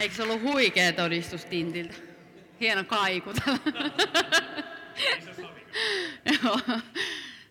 Eikö 0.00 0.14
se 0.14 0.22
ollut 0.22 0.42
huikea 0.42 0.92
todistus 0.92 1.44
Tintiltä? 1.44 1.94
Hieno 2.60 2.84
kaiku 2.84 3.32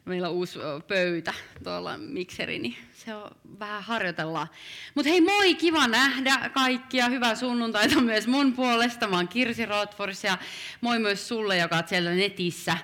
Meillä 0.05 0.30
on 0.30 0.35
uusi 0.35 0.59
pöytä 0.88 1.34
tuolla 1.63 1.98
mikseri, 1.98 2.59
niin 2.59 2.76
se 2.93 3.16
on 3.16 3.31
vähän 3.59 3.84
harjoitellaan. 3.84 4.48
Mutta 4.95 5.09
hei 5.09 5.21
moi, 5.21 5.55
kiva 5.55 5.88
nähdä 5.88 6.49
kaikkia. 6.54 7.09
Hyvää 7.09 7.35
sunnuntaita 7.35 8.02
myös 8.02 8.27
mun 8.27 8.54
puolesta. 8.54 9.07
Mä 9.07 9.16
oon 9.16 9.27
Kirsi 9.27 9.66
Rothfors 9.66 10.23
ja 10.23 10.38
moi 10.81 10.99
myös 10.99 11.27
sulle, 11.27 11.57
joka 11.57 11.76
oot 11.76 11.88
siellä 11.88 12.12
netissä 12.12 12.77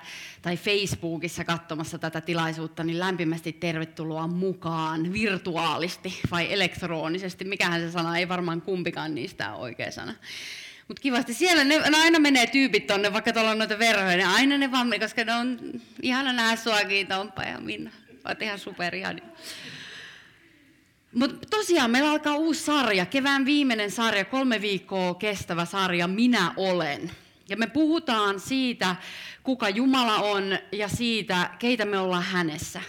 tai 0.45 0.57
Facebookissa 0.57 1.43
katsomassa 1.43 1.99
tätä 1.99 2.21
tilaisuutta, 2.21 2.83
niin 2.83 2.99
lämpimästi 2.99 3.53
tervetuloa 3.53 4.27
mukaan 4.27 5.13
virtuaalisti 5.13 6.19
vai 6.31 6.53
elektronisesti. 6.53 7.45
Mikähän 7.45 7.81
se 7.81 7.91
sana, 7.91 8.17
ei 8.17 8.29
varmaan 8.29 8.61
kumpikaan 8.61 9.15
niistä 9.15 9.53
ole 9.53 9.61
oikea 9.61 9.91
sana. 9.91 10.13
Mutta 10.87 11.01
kivasti 11.01 11.33
siellä 11.33 11.63
ne, 11.63 11.77
ne, 11.89 11.97
aina 11.97 12.19
menee 12.19 12.47
tyypit 12.47 12.87
tonne, 12.87 13.13
vaikka 13.13 13.33
tuolla 13.33 13.51
on 13.51 13.57
noita 13.57 13.79
verhoja, 13.79 14.17
niin 14.17 14.27
aina 14.27 14.57
ne 14.57 14.71
vaan, 14.71 14.93
koska 14.99 15.23
ne 15.23 15.33
on 15.33 15.59
ihana 16.01 16.33
nähdä 16.33 16.55
suakin, 16.55 17.07
Tomppa 17.07 17.43
ja 17.43 17.59
Minna. 17.59 17.91
Olet 18.25 18.41
ihan 18.41 18.59
superihani. 18.59 19.21
Mutta 21.13 21.47
tosiaan 21.49 21.91
meillä 21.91 22.11
alkaa 22.11 22.35
uusi 22.35 22.63
sarja, 22.63 23.05
kevään 23.05 23.45
viimeinen 23.45 23.91
sarja, 23.91 24.25
kolme 24.25 24.61
viikkoa 24.61 25.13
kestävä 25.15 25.65
sarja, 25.65 26.07
Minä 26.07 26.53
olen. 26.57 27.11
Ja 27.49 27.57
me 27.57 27.67
puhutaan 27.67 28.39
siitä, 28.39 28.95
kuka 29.43 29.69
Jumala 29.69 30.15
on 30.15 30.57
ja 30.71 30.87
siitä, 30.87 31.49
keitä 31.59 31.85
me 31.85 31.99
ollaan 31.99 32.23
hänessä. 32.23 32.81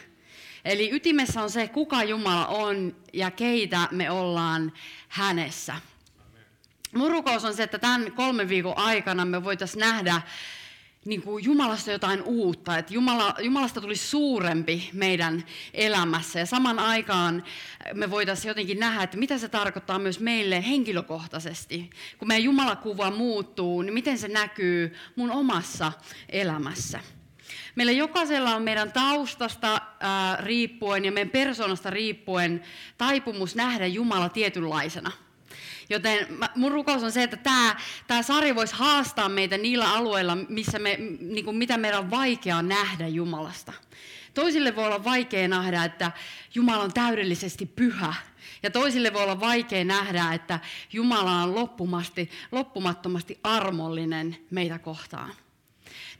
Eli 0.64 0.90
ytimessä 0.92 1.42
on 1.42 1.50
se, 1.50 1.68
kuka 1.68 2.04
Jumala 2.04 2.46
on 2.46 2.96
ja 3.12 3.30
keitä 3.30 3.88
me 3.90 4.10
ollaan 4.10 4.72
hänessä. 5.08 5.76
Mun 6.94 7.10
rukous 7.10 7.44
on 7.44 7.54
se, 7.54 7.62
että 7.62 7.78
tämän 7.78 8.12
kolmen 8.12 8.48
viikon 8.48 8.78
aikana 8.78 9.24
me 9.24 9.44
voitaisiin 9.44 9.80
nähdä 9.80 10.22
niin 11.06 11.22
kuin 11.22 11.44
Jumalasta 11.44 11.92
jotain 11.92 12.22
uutta, 12.22 12.78
että 12.78 12.94
Jumala, 12.94 13.34
Jumalasta 13.38 13.80
tulisi 13.80 14.06
suurempi 14.06 14.90
meidän 14.92 15.44
elämässä 15.74 16.38
ja 16.38 16.46
saman 16.46 16.78
aikaan 16.78 17.44
me 17.94 18.10
voitaisiin 18.10 18.50
jotenkin 18.50 18.80
nähdä, 18.80 19.02
että 19.02 19.16
mitä 19.16 19.38
se 19.38 19.48
tarkoittaa 19.48 19.98
myös 19.98 20.20
meille 20.20 20.66
henkilökohtaisesti. 20.66 21.90
Kun 22.18 22.28
meidän 22.28 22.44
Jumalakuva 22.44 23.10
muuttuu, 23.10 23.82
niin 23.82 23.94
miten 23.94 24.18
se 24.18 24.28
näkyy 24.28 24.96
mun 25.16 25.30
omassa 25.30 25.92
elämässä. 26.28 27.00
Meillä 27.74 27.92
jokaisella 27.92 28.54
on 28.54 28.62
meidän 28.62 28.92
taustasta 28.92 29.80
ää, 30.00 30.36
riippuen 30.40 31.04
ja 31.04 31.12
meidän 31.12 31.30
persoonasta 31.30 31.90
riippuen 31.90 32.62
taipumus 32.98 33.54
nähdä 33.54 33.86
Jumala 33.86 34.28
tietynlaisena– 34.28 35.12
Joten 35.88 36.26
mun 36.54 36.72
rukous 36.72 37.02
on 37.02 37.12
se, 37.12 37.22
että 37.22 37.36
tämä, 37.36 37.76
tämä 38.06 38.22
sarja 38.22 38.54
voisi 38.54 38.74
haastaa 38.74 39.28
meitä 39.28 39.58
niillä 39.58 39.92
alueilla, 39.92 40.36
missä 40.48 40.78
me, 40.78 40.96
niin 41.20 41.44
kuin 41.44 41.56
mitä 41.56 41.76
meidän 41.76 42.00
on 42.00 42.10
vaikea 42.10 42.62
nähdä 42.62 43.08
Jumalasta. 43.08 43.72
Toisille 44.34 44.76
voi 44.76 44.86
olla 44.86 45.04
vaikea 45.04 45.48
nähdä, 45.48 45.84
että 45.84 46.12
Jumala 46.54 46.82
on 46.82 46.92
täydellisesti 46.92 47.66
pyhä. 47.66 48.14
Ja 48.62 48.70
toisille 48.70 49.12
voi 49.12 49.22
olla 49.22 49.40
vaikea 49.40 49.84
nähdä, 49.84 50.32
että 50.34 50.60
Jumala 50.92 51.42
on 51.42 51.54
loppumasti, 51.54 52.30
loppumattomasti 52.52 53.38
armollinen 53.42 54.36
meitä 54.50 54.78
kohtaan. 54.78 55.34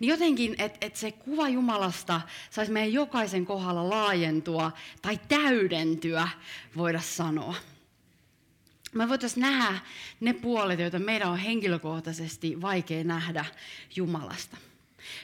Niin 0.00 0.08
jotenkin, 0.08 0.54
että 0.58 0.86
et 0.86 0.96
se 0.96 1.12
kuva 1.12 1.48
Jumalasta 1.48 2.20
saisi 2.50 2.72
meidän 2.72 2.92
jokaisen 2.92 3.46
kohdalla 3.46 3.90
laajentua 3.90 4.72
tai 5.02 5.20
täydentyä, 5.28 6.28
voida 6.76 7.00
sanoa 7.00 7.54
me 8.98 9.08
voitaisiin 9.08 9.42
nähdä 9.42 9.78
ne 10.20 10.32
puolet, 10.32 10.80
joita 10.80 10.98
meidän 10.98 11.30
on 11.30 11.38
henkilökohtaisesti 11.38 12.60
vaikea 12.62 13.04
nähdä 13.04 13.44
Jumalasta. 13.96 14.56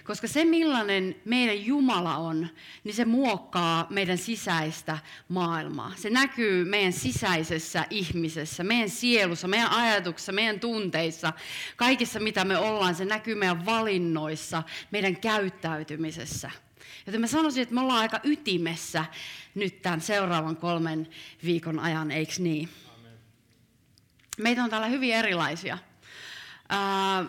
Koska 0.04 0.28
se, 0.28 0.44
millainen 0.44 1.16
meidän 1.24 1.66
Jumala 1.66 2.16
on, 2.16 2.48
niin 2.84 2.94
se 2.94 3.04
muokkaa 3.04 3.86
meidän 3.90 4.18
sisäistä 4.18 4.98
maailmaa. 5.28 5.92
Se 5.96 6.10
näkyy 6.10 6.64
meidän 6.64 6.92
sisäisessä 6.92 7.84
ihmisessä, 7.90 8.64
meidän 8.64 8.90
sielussa, 8.90 9.48
meidän 9.48 9.70
ajatuksissa, 9.70 10.32
meidän 10.32 10.60
tunteissa, 10.60 11.32
kaikissa 11.76 12.20
mitä 12.20 12.44
me 12.44 12.58
ollaan. 12.58 12.94
Se 12.94 13.04
näkyy 13.04 13.34
meidän 13.34 13.66
valinnoissa, 13.66 14.62
meidän 14.90 15.16
käyttäytymisessä. 15.16 16.50
Joten 17.06 17.20
mä 17.20 17.26
sanoisin, 17.26 17.62
että 17.62 17.74
me 17.74 17.80
ollaan 17.80 18.00
aika 18.00 18.20
ytimessä 18.24 19.04
nyt 19.54 19.82
tämän 19.82 20.00
seuraavan 20.00 20.56
kolmen 20.56 21.08
viikon 21.44 21.78
ajan, 21.78 22.10
eikö 22.10 22.32
niin? 22.38 22.68
Meitä 24.42 24.64
on 24.64 24.70
täällä 24.70 24.86
hyvin 24.86 25.14
erilaisia. 25.14 25.78
Ää, 26.68 27.24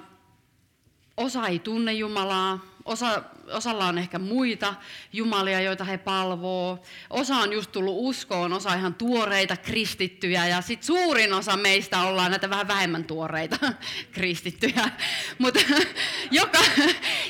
osa 1.17 1.47
ei 1.47 1.59
tunne 1.59 1.93
Jumalaa, 1.93 2.59
osa, 2.85 3.23
osalla 3.51 3.85
on 3.85 3.97
ehkä 3.97 4.19
muita 4.19 4.75
jumalia, 5.13 5.61
joita 5.61 5.83
he 5.83 5.97
palvoo. 5.97 6.83
Osa 7.09 7.35
on 7.35 7.53
just 7.53 7.71
tullut 7.71 7.95
uskoon, 7.97 8.53
osa 8.53 8.73
ihan 8.73 8.93
tuoreita 8.93 9.57
kristittyjä 9.57 10.47
ja 10.47 10.61
sitten 10.61 10.87
suurin 10.87 11.33
osa 11.33 11.57
meistä 11.57 12.01
ollaan 12.01 12.31
näitä 12.31 12.49
vähän 12.49 12.67
vähemmän 12.67 13.03
tuoreita 13.03 13.73
kristittyjä. 14.11 14.89
Mutta 15.37 15.59
joka, 16.31 16.59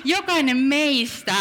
jokainen 0.06 0.58
meistä 0.58 1.36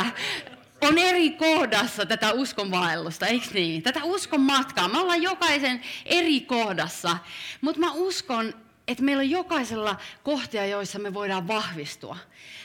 on 0.82 0.98
eri 0.98 1.31
kohdassa 1.31 2.06
tätä 2.06 2.32
uskonvaellusta, 2.32 3.26
eikö 3.26 3.47
niin? 3.54 3.82
Tätä 3.82 4.04
uskon 4.04 4.41
matkaa. 4.41 4.88
Me 4.88 4.98
ollaan 4.98 5.22
jokaisen 5.22 5.81
eri 6.04 6.41
kohdassa, 6.41 7.19
mutta 7.60 7.81
mä 7.81 7.93
uskon, 7.93 8.54
että 8.88 9.03
meillä 9.03 9.21
on 9.21 9.31
jokaisella 9.31 9.97
kohtia, 10.22 10.66
joissa 10.66 10.98
me 10.98 11.15
voidaan 11.15 11.48
vahvistua. 11.48 12.16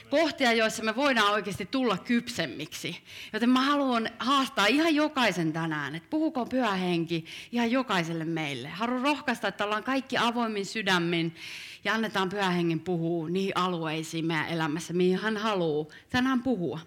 Kohtia, 0.09 0.53
joissa 0.53 0.83
me 0.83 0.95
voidaan 0.95 1.33
oikeasti 1.33 1.65
tulla 1.65 1.97
kypsemmiksi. 1.97 3.03
Joten 3.33 3.49
mä 3.49 3.61
haluan 3.61 4.09
haastaa 4.19 4.65
ihan 4.65 4.95
jokaisen 4.95 5.53
tänään, 5.53 5.95
että 5.95 6.09
puhuko 6.09 6.45
pyhä 6.45 6.71
henki 6.71 7.25
ihan 7.51 7.71
jokaiselle 7.71 8.25
meille. 8.25 8.69
Haluan 8.69 9.01
rohkaista, 9.01 9.47
että 9.47 9.65
ollaan 9.65 9.83
kaikki 9.83 10.17
avoimin 10.17 10.65
sydämin 10.65 11.35
ja 11.83 11.93
annetaan 11.93 12.29
pyhä 12.29 12.49
hengen 12.49 12.79
puhua 12.79 13.29
niihin 13.29 13.57
alueisiin 13.57 14.25
meidän 14.25 14.47
elämässä, 14.47 14.93
mihin 14.93 15.19
hän 15.19 15.37
haluaa 15.37 15.87
tänään 16.09 16.43
puhua. 16.43 16.79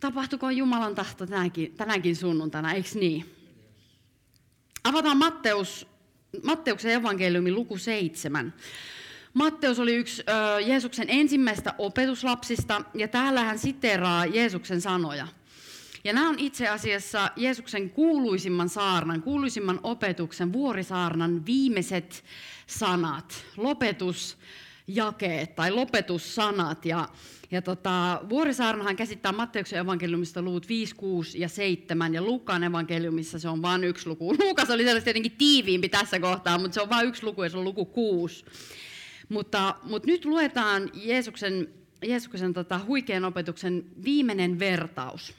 Tapahtuko 0.00 0.50
Jumalan 0.50 0.94
tahto 0.94 1.26
tänäänkin, 1.26 1.74
tänäänkin 1.76 2.16
sunnuntaina, 2.16 2.72
eikö 2.72 2.88
niin? 2.94 3.34
Avataan 4.84 5.16
Matteus, 5.16 5.86
Matteuksen 6.42 6.92
evankeliumi 6.92 7.52
luku 7.52 7.78
7. 7.78 8.54
Matteus 9.34 9.78
oli 9.78 9.94
yksi 9.94 10.22
ö, 10.28 10.60
Jeesuksen 10.60 11.06
ensimmäistä 11.10 11.74
opetuslapsista, 11.78 12.82
ja 12.94 13.08
täällä 13.08 13.44
hän 13.44 13.58
siteraa 13.58 14.26
Jeesuksen 14.26 14.80
sanoja. 14.80 15.28
Ja 16.04 16.12
nämä 16.12 16.28
on 16.28 16.38
itse 16.38 16.68
asiassa 16.68 17.30
Jeesuksen 17.36 17.90
kuuluisimman 17.90 18.68
saarnan, 18.68 19.22
kuuluisimman 19.22 19.80
opetuksen, 19.82 20.52
vuorisaarnan 20.52 21.46
viimeiset 21.46 22.24
sanat, 22.66 23.44
lopetusjakeet 23.56 25.54
tai 25.54 25.70
lopetussanat. 25.70 26.84
Ja 26.84 27.08
ja 27.50 27.62
tota, 27.62 28.20
Vuorisaarnahan 28.28 28.96
käsittää 28.96 29.32
Matteuksen 29.32 29.78
evankeliumista 29.78 30.42
luvut 30.42 30.68
5, 30.68 30.94
6 30.94 31.40
ja 31.40 31.48
7, 31.48 32.14
ja 32.14 32.22
Luukkaan 32.22 32.64
evankeliumissa 32.64 33.38
se 33.38 33.48
on 33.48 33.62
vain 33.62 33.84
yksi 33.84 34.08
luku. 34.08 34.34
Luukas 34.44 34.70
oli 34.70 34.82
sellaisesti 34.82 35.04
tietenkin 35.04 35.38
tiiviimpi 35.38 35.88
tässä 35.88 36.20
kohtaa, 36.20 36.58
mutta 36.58 36.74
se 36.74 36.82
on 36.82 36.90
vain 36.90 37.08
yksi 37.08 37.24
luku, 37.24 37.42
ja 37.42 37.50
se 37.50 37.58
on 37.58 37.64
luku 37.64 37.84
6. 37.84 38.44
Mutta, 39.28 39.74
mutta 39.82 40.06
nyt 40.06 40.24
luetaan 40.24 40.90
Jeesuksen, 40.94 41.68
Jeesuksen 42.04 42.52
tota, 42.52 42.80
huikean 42.86 43.24
opetuksen 43.24 43.84
viimeinen 44.04 44.58
vertaus. 44.58 45.34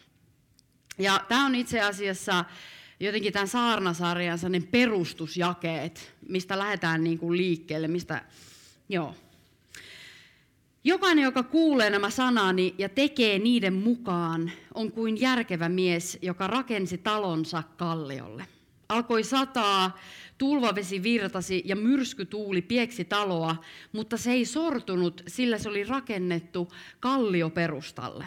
Ja 0.97 1.25
tämä 1.27 1.45
on 1.45 1.55
itse 1.55 1.81
asiassa 1.81 2.45
jotenkin 2.99 3.33
tämän 3.33 3.47
saarnasarjan 3.47 4.39
perustusjakeet, 4.71 6.13
mistä 6.29 6.59
lähdetään 6.59 7.03
niin 7.03 7.17
kuin 7.17 7.37
liikkeelle, 7.37 7.87
mistä, 7.87 8.21
joo, 8.89 9.15
Jokainen, 10.83 11.23
joka 11.23 11.43
kuulee 11.43 11.89
nämä 11.89 12.09
sanani 12.09 12.75
ja 12.77 12.89
tekee 12.89 13.39
niiden 13.39 13.73
mukaan, 13.73 14.51
on 14.73 14.91
kuin 14.91 15.21
järkevä 15.21 15.69
mies, 15.69 16.17
joka 16.21 16.47
rakensi 16.47 16.97
talonsa 16.97 17.63
kalliolle. 17.77 18.45
Alkoi 18.89 19.23
sataa, 19.23 19.99
tulvavesi 20.37 21.03
virtasi 21.03 21.61
ja 21.65 21.75
myrskytuuli 21.75 22.61
pieksi 22.61 23.05
taloa, 23.05 23.55
mutta 23.91 24.17
se 24.17 24.31
ei 24.31 24.45
sortunut, 24.45 25.23
sillä 25.27 25.57
se 25.57 25.69
oli 25.69 25.83
rakennettu 25.83 26.71
kallioperustalle. 26.99 28.25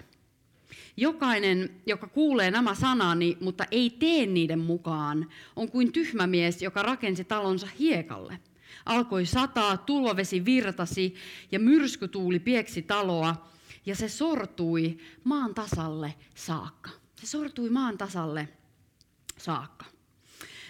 Jokainen, 0.96 1.70
joka 1.86 2.06
kuulee 2.06 2.50
nämä 2.50 2.74
sanani, 2.74 3.36
mutta 3.40 3.64
ei 3.70 3.90
tee 3.90 4.26
niiden 4.26 4.58
mukaan, 4.58 5.30
on 5.56 5.70
kuin 5.70 5.92
tyhmä 5.92 6.26
mies, 6.26 6.62
joka 6.62 6.82
rakensi 6.82 7.24
talonsa 7.24 7.68
hiekalle. 7.78 8.38
Alkoi 8.86 9.26
sataa, 9.26 9.76
tulvavesi 9.76 10.44
virtasi 10.44 11.14
ja 11.52 11.58
myrskytuuli 11.58 12.38
pieksi 12.38 12.82
taloa, 12.82 13.48
ja 13.86 13.96
se 13.96 14.08
sortui 14.08 14.98
maan 15.24 15.54
tasalle 15.54 16.14
saakka. 16.34 16.90
Se 17.20 17.26
sortui 17.26 17.70
maan 17.70 17.98
tasalle 17.98 18.48
saakka. 19.38 19.84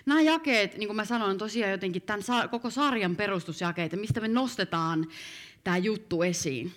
Nämä 0.07 0.21
jakeet, 0.21 0.77
niin 0.77 0.89
kuin 0.89 0.97
mä 0.97 1.05
sanoin, 1.05 1.31
on 1.31 1.39
tosiaan 1.39 1.73
jotenkin 1.73 2.03
tämän 2.03 2.23
koko 2.51 2.71
sarjan 2.71 3.17
perustusjakeita, 3.17 3.97
mistä 3.97 4.21
me 4.21 4.29
nostetaan 4.29 5.07
tämä 5.65 5.77
juttu 5.77 6.23
esiin. 6.23 6.73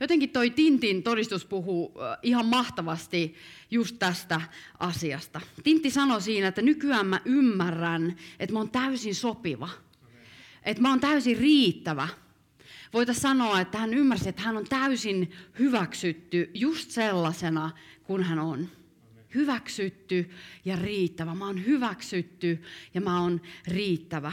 Jotenkin 0.00 0.30
toi 0.30 0.50
Tintin 0.50 1.02
todistus 1.02 1.44
puhuu 1.44 1.94
ihan 2.22 2.46
mahtavasti 2.46 3.34
just 3.70 3.96
tästä 3.98 4.40
asiasta. 4.78 5.40
Tintti 5.62 5.90
sanoi 5.90 6.22
siinä, 6.22 6.48
että 6.48 6.62
nykyään 6.62 7.06
mä 7.06 7.20
ymmärrän, 7.24 8.16
että 8.38 8.52
mä 8.52 8.58
oon 8.58 8.70
täysin 8.70 9.14
sopiva. 9.14 9.68
Että 10.62 10.82
mä 10.82 10.90
oon 10.90 11.00
täysin 11.00 11.38
riittävä. 11.38 12.08
Voitaisiin 12.92 13.22
sanoa, 13.22 13.60
että 13.60 13.78
hän 13.78 13.94
ymmärsi, 13.94 14.28
että 14.28 14.42
hän 14.42 14.56
on 14.56 14.64
täysin 14.68 15.32
hyväksytty 15.58 16.50
just 16.54 16.90
sellaisena 16.90 17.70
kuin 18.02 18.22
hän 18.22 18.38
on. 18.38 18.68
Hyväksytty 19.34 20.30
ja 20.64 20.76
riittävä. 20.76 21.34
Mä 21.34 21.46
oon 21.46 21.64
hyväksytty 21.64 22.62
ja 22.94 23.00
mä 23.00 23.20
oon 23.20 23.40
riittävä. 23.68 24.32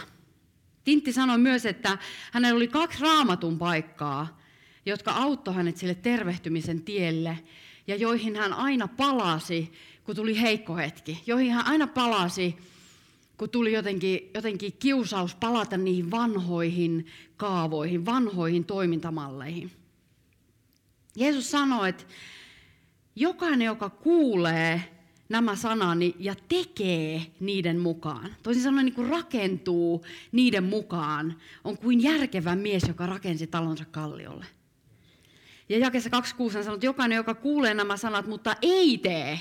Tintti 0.83 1.13
sanoi 1.13 1.37
myös, 1.37 1.65
että 1.65 1.97
hänellä 2.31 2.57
oli 2.57 2.67
kaksi 2.67 3.01
raamatun 3.01 3.57
paikkaa, 3.57 4.40
jotka 4.85 5.11
auttoi 5.11 5.53
hänet 5.53 5.77
sille 5.77 5.95
tervehtymisen 5.95 6.81
tielle 6.83 7.39
ja 7.87 7.95
joihin 7.95 8.35
hän 8.35 8.53
aina 8.53 8.87
palasi, 8.87 9.71
kun 10.03 10.15
tuli 10.15 10.41
heikko 10.41 10.75
hetki. 10.75 11.23
Joihin 11.25 11.51
hän 11.51 11.65
aina 11.65 11.87
palasi, 11.87 12.57
kun 13.37 13.49
tuli 13.49 13.73
jotenkin, 13.73 14.31
jotenkin 14.33 14.73
kiusaus 14.79 15.35
palata 15.35 15.77
niihin 15.77 16.11
vanhoihin 16.11 17.05
kaavoihin, 17.37 18.05
vanhoihin 18.05 18.65
toimintamalleihin. 18.65 19.71
Jeesus 21.15 21.51
sanoi, 21.51 21.89
että 21.89 22.03
jokainen, 23.15 23.65
joka 23.65 23.89
kuulee 23.89 24.83
nämä 25.29 25.55
sanani 25.55 26.15
ja 26.19 26.35
tekee 26.49 27.25
niiden 27.39 27.79
mukaan, 27.79 28.35
toisin 28.43 28.63
sanoen 28.63 28.85
niin 28.85 28.95
kuin 28.95 29.09
rakentuu 29.09 30.05
niiden 30.31 30.63
mukaan, 30.63 31.37
on 31.63 31.77
kuin 31.77 32.03
järkevä 32.03 32.55
mies, 32.55 32.83
joka 32.87 33.05
rakensi 33.05 33.47
talonsa 33.47 33.85
kalliolle. 33.85 34.45
Ja 35.71 35.77
jakessa 35.77 36.09
26 36.09 36.55
hän 36.55 36.63
sanoo, 36.63 36.75
että 36.75 36.85
jokainen, 36.85 37.15
joka 37.15 37.33
kuulee 37.33 37.73
nämä 37.73 37.97
sanat, 37.97 38.27
mutta 38.27 38.55
ei 38.61 38.97
tee, 38.97 39.39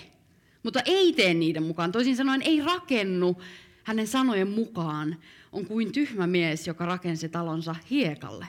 mutta 0.62 0.81
ei 0.85 1.12
tee 1.12 1.35
niiden 1.35 1.62
mukaan, 1.62 1.93
toisin 1.93 2.17
sanoen 2.17 2.43
ei 2.43 2.61
rakennu 2.61 3.43
hänen 3.85 4.06
sanojen 4.06 4.49
mukaan, 4.49 5.17
on 5.53 5.67
kuin 5.67 5.93
tyhmä 5.93 6.27
mies, 6.27 6.67
joka 6.67 6.87
rakensi 6.87 7.29
talonsa 7.29 7.77
hiekalle. 7.91 8.47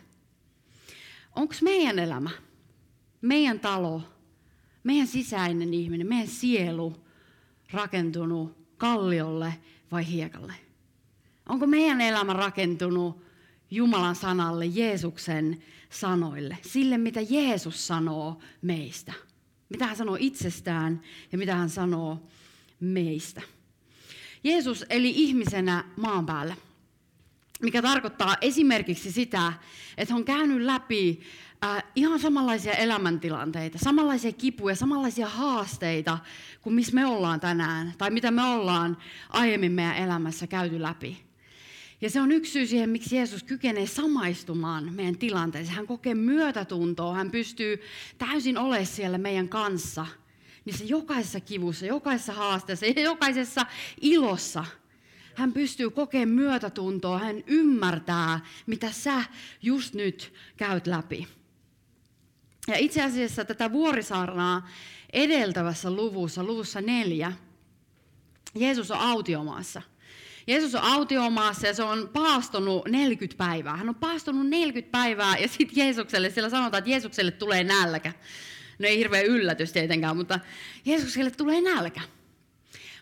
Onko 1.36 1.54
meidän 1.62 2.00
elämä, 2.00 2.30
meidän 3.22 3.60
talo, 3.60 4.01
meidän 4.84 5.07
sisäinen 5.07 5.74
ihminen, 5.74 6.07
meidän 6.07 6.27
sielu 6.27 6.95
rakentunut 7.72 8.57
kalliolle 8.77 9.54
vai 9.92 10.07
hiekalle? 10.07 10.54
Onko 11.50 11.68
meidän 11.68 12.01
elämä 12.01 12.34
rakentunut 12.34 13.24
Jumalan 13.72 14.16
sanalle, 14.16 14.66
Jeesuksen 14.66 15.63
sanoille, 15.92 16.58
sille 16.62 16.98
mitä 16.98 17.22
Jeesus 17.30 17.88
sanoo 17.88 18.40
meistä. 18.62 19.14
Mitä 19.70 19.88
hän 19.88 19.96
sanoo 19.96 20.18
itsestään 20.20 21.02
ja 21.32 21.38
mitä 21.38 21.56
hän 21.56 21.70
sanoo 21.70 22.28
meistä. 22.80 23.42
Jeesus 24.44 24.86
eli 24.90 25.10
ihmisenä 25.16 25.84
maan 25.98 26.26
päällä, 26.26 26.56
mikä 27.62 27.82
tarkoittaa 27.82 28.36
esimerkiksi 28.42 29.12
sitä, 29.12 29.54
että 29.98 30.16
on 30.16 30.26
käynyt 30.26 30.62
läpi 30.62 31.22
äh, 31.64 31.84
ihan 31.96 32.20
samanlaisia 32.20 32.74
elämäntilanteita, 32.74 33.78
samanlaisia 33.78 34.32
kipuja, 34.32 34.76
samanlaisia 34.76 35.30
haasteita 35.30 36.18
kuin 36.62 36.74
missä 36.74 36.96
me 36.96 37.06
ollaan 37.06 37.40
tänään, 37.40 37.94
tai 37.98 38.10
mitä 38.12 38.32
me 38.32 38.44
ollaan 38.44 38.98
aiemmin 39.30 39.72
meidän 39.72 39.98
elämässä 39.98 40.48
käyty 40.48 40.82
läpi. 40.82 41.31
Ja 42.01 42.09
se 42.09 42.21
on 42.21 42.31
yksi 42.31 42.51
syy 42.51 42.68
siihen, 42.68 42.89
miksi 42.89 43.15
Jeesus 43.15 43.44
kykenee 43.44 43.88
samaistumaan 43.88 44.94
meidän 44.94 45.18
tilanteeseen. 45.18 45.75
Hän 45.75 45.88
kokee 45.88 46.15
myötätuntoa, 46.15 47.15
hän 47.15 47.31
pystyy 47.31 47.81
täysin 48.18 48.57
olemaan 48.57 48.86
siellä 48.86 49.18
meidän 49.18 49.50
kanssa. 49.50 50.06
Niissä 50.65 50.86
jokaisessa 50.86 51.39
kivussa, 51.39 51.86
jokaisessa 51.86 52.33
haasteessa 52.33 52.86
ja 52.86 53.01
jokaisessa 53.01 53.65
ilossa. 54.01 54.65
Hän 55.36 55.53
pystyy 55.53 55.89
kokemaan 55.89 56.30
myötätuntoa, 56.30 57.19
hän 57.19 57.44
ymmärtää, 57.48 58.39
mitä 58.68 58.92
sä 58.92 59.24
just 59.62 59.94
nyt 59.94 60.33
käyt 60.57 60.88
läpi. 60.88 61.27
Ja 62.68 62.77
itse 62.77 63.03
asiassa 63.03 63.45
tätä 63.45 63.71
vuorisaarnaa 63.71 64.69
edeltävässä 65.13 65.92
luvussa, 65.92 66.44
luvussa 66.44 66.81
neljä, 66.81 67.33
Jeesus 68.56 68.92
on 68.92 69.00
autiomaassa. 69.00 69.81
Jeesus 70.48 70.76
on 70.76 70.82
autiomaassa 70.84 71.68
ja 71.68 71.74
se 71.74 71.84
on 71.84 72.10
paastonut 72.14 72.88
40 72.88 73.38
päivää. 73.38 73.78
Hän 73.78 73.90
on 73.90 73.96
paastonut 73.96 74.48
40 74.48 74.92
päivää 74.92 75.38
ja 75.38 75.48
sitten 75.48 75.78
Jeesukselle, 75.78 76.30
siellä 76.30 76.50
sanotaan, 76.50 76.80
että 76.80 76.92
Jeesukselle 76.92 77.32
tulee 77.32 77.64
nälkä. 77.64 78.14
No 78.80 78.88
ei 78.88 78.98
hirveä 78.98 79.22
yllätys 79.22 79.72
tietenkään, 79.72 80.18
mutta 80.18 80.40
Jeesukselle 80.86 81.32
tulee 81.32 81.62
nälkä. 81.62 82.02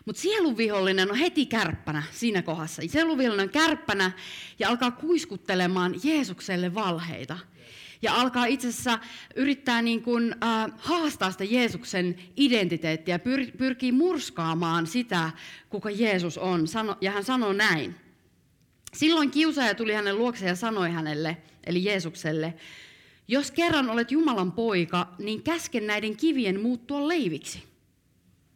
Mutta 0.04 0.22
sielunvihollinen 0.22 1.10
on 1.10 1.16
heti 1.16 1.46
kärppänä 1.46 2.02
siinä 2.10 2.42
kohdassa. 2.42 2.82
Sielunvihollinen 2.86 3.46
on 3.46 3.52
kärppänä 3.52 4.12
ja 4.58 4.68
alkaa 4.68 4.90
kuiskuttelemaan 4.90 5.94
Jeesukselle 6.04 6.74
valheita 6.74 7.38
ja 8.02 8.14
alkaa 8.14 8.44
itse 8.44 8.68
asiassa 8.68 8.98
yrittää 9.36 9.82
niin 9.82 10.02
kuin, 10.02 10.34
äh, 10.44 10.72
haastaa 10.78 11.30
sitä 11.30 11.44
Jeesuksen 11.44 12.16
identiteettiä, 12.36 13.18
pyr, 13.18 13.50
pyrkii 13.58 13.92
murskaamaan 13.92 14.86
sitä, 14.86 15.30
kuka 15.68 15.90
Jeesus 15.90 16.38
on. 16.38 16.68
Sano, 16.68 16.96
ja 17.00 17.10
hän 17.10 17.24
sanoo 17.24 17.52
näin. 17.52 17.94
Silloin 18.94 19.30
kiusaaja 19.30 19.74
tuli 19.74 19.92
hänen 19.92 20.18
luokse 20.18 20.46
ja 20.46 20.56
sanoi 20.56 20.90
hänelle, 20.90 21.36
eli 21.64 21.84
Jeesukselle, 21.84 22.54
jos 23.28 23.50
kerran 23.50 23.90
olet 23.90 24.10
Jumalan 24.10 24.52
poika, 24.52 25.14
niin 25.18 25.42
käsken 25.42 25.86
näiden 25.86 26.16
kivien 26.16 26.60
muuttua 26.60 27.08
leiviksi. 27.08 27.62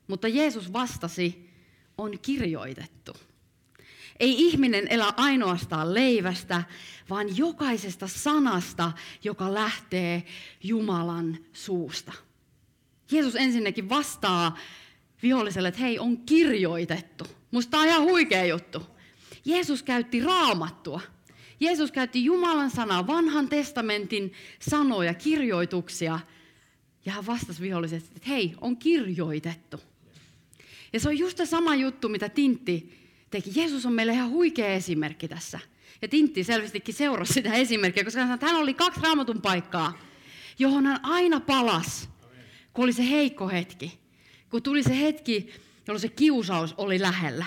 Mutta 0.06 0.28
Jeesus 0.28 0.72
vastasi, 0.72 1.50
on 1.98 2.18
kirjoitettu. 2.22 3.12
Ei 4.20 4.46
ihminen 4.46 4.88
elä 4.88 5.12
ainoastaan 5.16 5.94
leivästä, 5.94 6.62
vaan 7.10 7.36
jokaisesta 7.36 8.08
sanasta, 8.08 8.92
joka 9.24 9.54
lähtee 9.54 10.24
Jumalan 10.62 11.38
suusta. 11.52 12.12
Jeesus 13.10 13.36
ensinnäkin 13.36 13.88
vastaa 13.88 14.58
viholliselle, 15.22 15.68
että 15.68 15.80
hei, 15.80 15.98
on 15.98 16.18
kirjoitettu. 16.18 17.26
Musta 17.50 17.70
tämä 17.70 17.82
on 17.82 17.88
ihan 17.88 18.02
huikea 18.02 18.44
juttu. 18.44 18.82
Jeesus 19.44 19.82
käytti 19.82 20.20
raamattua. 20.20 21.00
Jeesus 21.60 21.92
käytti 21.92 22.24
Jumalan 22.24 22.70
sanaa, 22.70 23.06
vanhan 23.06 23.48
testamentin 23.48 24.32
sanoja, 24.60 25.14
kirjoituksia. 25.14 26.20
Ja 27.04 27.12
hän 27.12 27.26
vastasi 27.26 27.62
viholliselle, 27.62 28.04
että 28.16 28.28
hei, 28.28 28.54
on 28.60 28.76
kirjoitettu. 28.76 29.80
Ja 30.92 31.00
se 31.00 31.08
on 31.08 31.18
just 31.18 31.36
se 31.36 31.46
sama 31.46 31.74
juttu, 31.74 32.08
mitä 32.08 32.28
Tintti 32.28 33.03
teki. 33.34 33.60
Jeesus 33.60 33.86
on 33.86 33.92
meille 33.92 34.12
ihan 34.12 34.30
huikea 34.30 34.68
esimerkki 34.68 35.28
tässä. 35.28 35.60
Ja 36.02 36.08
Tintti 36.08 36.44
selvästikin 36.44 36.94
seurasi 36.94 37.32
sitä 37.32 37.54
esimerkkiä, 37.54 38.04
koska 38.04 38.20
hän 38.20 38.28
sanoi, 38.28 38.34
että 38.34 38.46
hän 38.46 38.56
oli 38.56 38.74
kaksi 38.74 39.00
raamatun 39.00 39.42
paikkaa, 39.42 39.98
johon 40.58 40.86
hän 40.86 41.00
aina 41.02 41.40
palas, 41.40 42.08
kun 42.72 42.84
oli 42.84 42.92
se 42.92 43.10
heikko 43.10 43.48
hetki. 43.48 43.98
Kun 44.50 44.62
tuli 44.62 44.82
se 44.82 45.00
hetki, 45.00 45.50
jolloin 45.86 46.00
se 46.00 46.08
kiusaus 46.08 46.74
oli 46.76 47.00
lähellä. 47.00 47.46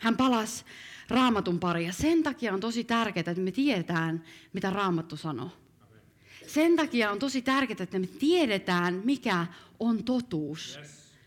Hän 0.00 0.16
palasi 0.16 0.64
raamatun 1.08 1.58
pari. 1.58 1.86
Ja 1.86 1.92
sen 1.92 2.22
takia 2.22 2.54
on 2.54 2.60
tosi 2.60 2.84
tärkeää, 2.84 3.24
että 3.30 3.42
me 3.42 3.52
tiedetään, 3.52 4.24
mitä 4.52 4.70
raamattu 4.70 5.16
sanoo. 5.16 5.50
Sen 6.46 6.76
takia 6.76 7.10
on 7.10 7.18
tosi 7.18 7.42
tärkeää, 7.42 7.82
että 7.82 7.98
me 7.98 8.06
tiedetään, 8.06 9.00
mikä 9.04 9.46
on 9.80 10.04
totuus, 10.04 10.78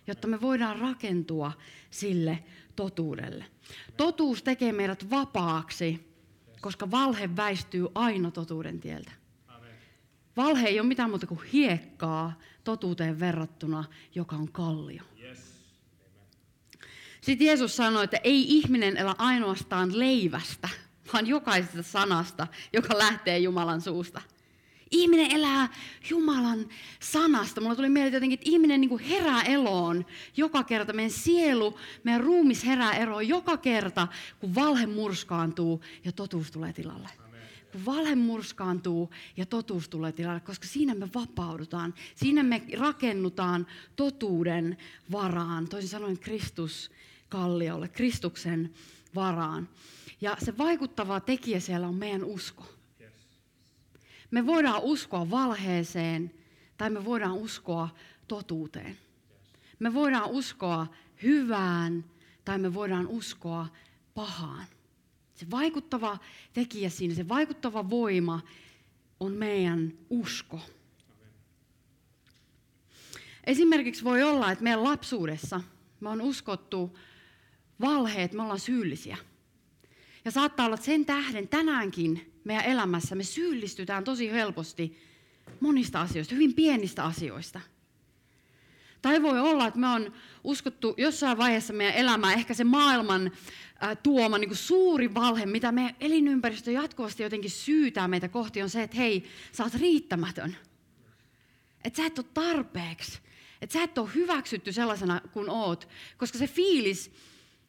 jotta 0.08 0.28
me 0.28 0.42
voidaan 0.42 0.80
rakentua 0.80 1.52
sille 1.92 2.44
totuudelle. 2.80 3.46
Totuus 3.98 4.44
tekee 4.44 4.72
meidät 4.72 5.10
vapaaksi, 5.10 6.14
koska 6.62 6.92
valhe 6.92 7.36
väistyy 7.36 7.88
aina 7.96 8.32
totuuden 8.32 8.80
tieltä. 8.80 9.12
Valhe 10.38 10.68
ei 10.68 10.80
ole 10.80 10.88
mitään 10.88 11.10
muuta 11.10 11.28
kuin 11.28 11.44
hiekkaa 11.54 12.40
totuuteen 12.64 13.20
verrattuna, 13.20 13.84
joka 14.16 14.36
on 14.36 14.52
kallio. 14.52 15.04
Sitten 17.22 17.48
Jeesus 17.48 17.76
sanoi, 17.76 18.04
että 18.04 18.20
ei 18.24 18.58
ihminen 18.58 18.98
elä 18.98 19.16
ainoastaan 19.18 20.00
leivästä, 20.00 20.70
vaan 21.14 21.28
jokaisesta 21.28 21.84
sanasta, 21.84 22.48
joka 22.74 22.98
lähtee 22.98 23.40
Jumalan 23.40 23.82
suusta. 23.82 24.22
Ihminen 24.92 25.32
elää 25.32 25.70
Jumalan 26.10 26.66
sanasta. 27.00 27.62
Mulla 27.62 27.76
tuli 27.76 27.90
mieleen 27.90 28.14
jotenkin, 28.14 28.40
että 28.40 28.50
ihminen 28.50 28.82
niin 28.82 28.90
kuin 28.90 29.04
herää 29.04 29.42
eloon 29.42 30.06
joka 30.38 30.64
kerta. 30.64 30.94
Meidän 30.94 31.12
sielu, 31.12 31.78
meidän 32.04 32.24
ruumis 32.24 32.66
herää 32.66 32.94
eroon 32.94 33.28
joka 33.28 33.58
kerta, 33.58 34.08
kun 34.40 34.56
valhe 34.56 34.86
murskaantuu 34.86 35.82
ja 36.06 36.12
totuus 36.12 36.52
tulee 36.52 36.74
tilalle. 36.74 37.10
Kun 37.72 37.86
valhe 37.86 38.16
murskaantuu 38.16 39.10
ja 39.38 39.46
totuus 39.46 39.90
tulee 39.90 40.12
tilalle, 40.12 40.40
koska 40.40 40.68
siinä 40.68 40.96
me 40.96 41.10
vapaudutaan. 41.16 41.94
Siinä 42.16 42.44
me 42.44 42.62
rakennutaan 42.78 43.68
totuuden 43.96 44.78
varaan. 45.12 45.68
Toisin 45.68 45.90
sanoen 45.90 46.20
Kristus 46.20 46.92
kalliolle, 47.30 47.88
Kristuksen 47.88 48.74
varaan. 49.16 49.70
Ja 50.22 50.38
se 50.40 50.58
vaikuttava 50.58 51.20
tekijä 51.20 51.60
siellä 51.60 51.88
on 51.88 51.96
meidän 51.96 52.24
usko. 52.24 52.79
Me 54.32 54.46
voidaan 54.46 54.82
uskoa 54.84 55.30
valheeseen 55.30 56.32
tai 56.78 56.90
me 56.90 57.06
voidaan 57.06 57.34
uskoa 57.34 57.90
totuuteen. 58.28 58.98
Me 59.80 59.94
voidaan 59.94 60.30
uskoa 60.30 60.88
hyvään 61.24 62.06
tai 62.46 62.58
me 62.58 62.74
voidaan 62.74 63.08
uskoa 63.08 63.68
pahaan. 64.14 64.66
Se 65.36 65.52
vaikuttava 65.52 66.18
tekijä 66.54 66.90
siinä, 66.90 67.16
se 67.16 67.28
vaikuttava 67.28 67.90
voima 67.90 68.42
on 69.20 69.32
meidän 69.32 69.94
usko. 70.10 70.62
Esimerkiksi 73.44 74.04
voi 74.04 74.24
olla, 74.24 74.52
että 74.52 74.64
meidän 74.64 74.84
lapsuudessa 74.84 75.62
me 76.00 76.10
on 76.10 76.22
uskottu 76.22 76.98
valheet, 77.82 78.34
me 78.34 78.42
ollaan 78.42 78.60
syyllisiä. 78.60 79.18
Ja 80.26 80.32
saattaa 80.32 80.66
olla, 80.66 80.76
että 80.76 80.86
sen 80.86 81.06
tähden 81.06 81.48
tänäänkin 81.48 82.29
meidän 82.44 82.66
elämässä 82.66 83.16
me 83.16 83.24
syyllistytään 83.24 84.04
tosi 84.04 84.32
helposti 84.32 84.98
monista 85.60 86.02
asioista, 86.02 86.36
hyvin 86.36 86.54
pienistä 86.54 87.04
asioista. 87.04 87.62
Tai 89.02 89.22
voi 89.22 89.40
olla, 89.40 89.68
että 89.68 89.80
me 89.80 89.88
on 89.88 90.14
uskottu 90.44 90.94
jossain 90.98 91.38
vaiheessa 91.38 91.74
meidän 91.74 91.96
elämää 91.96 92.34
ehkä 92.34 92.54
se 92.54 92.64
maailman 92.64 93.32
äh, 93.84 93.98
tuoma 94.04 94.38
niin 94.38 94.50
kuin 94.50 94.58
suuri 94.58 95.14
valhe, 95.14 95.46
mitä 95.46 95.72
meidän 95.72 95.96
elinympäristö 96.00 96.72
jatkuvasti 96.72 97.24
jotenkin 97.24 97.52
syytää 97.52 98.08
meitä 98.08 98.30
kohti, 98.30 98.62
on 98.62 98.70
se, 98.70 98.84
että 98.84 98.98
hei, 98.98 99.24
sä 99.52 99.64
oot 99.64 99.74
riittämätön. 99.74 100.58
Että 101.84 101.98
sä 101.98 102.06
et 102.06 102.20
ole 102.20 102.26
tarpeeksi. 102.34 103.20
Että 103.62 103.74
sä 103.74 103.84
et 103.84 103.98
ole 103.98 104.10
hyväksytty 104.16 104.72
sellaisena 104.72 105.22
kuin 105.34 105.50
oot. 105.50 105.90
Koska 106.18 106.38
se 106.38 106.48
fiilis, 106.48 107.12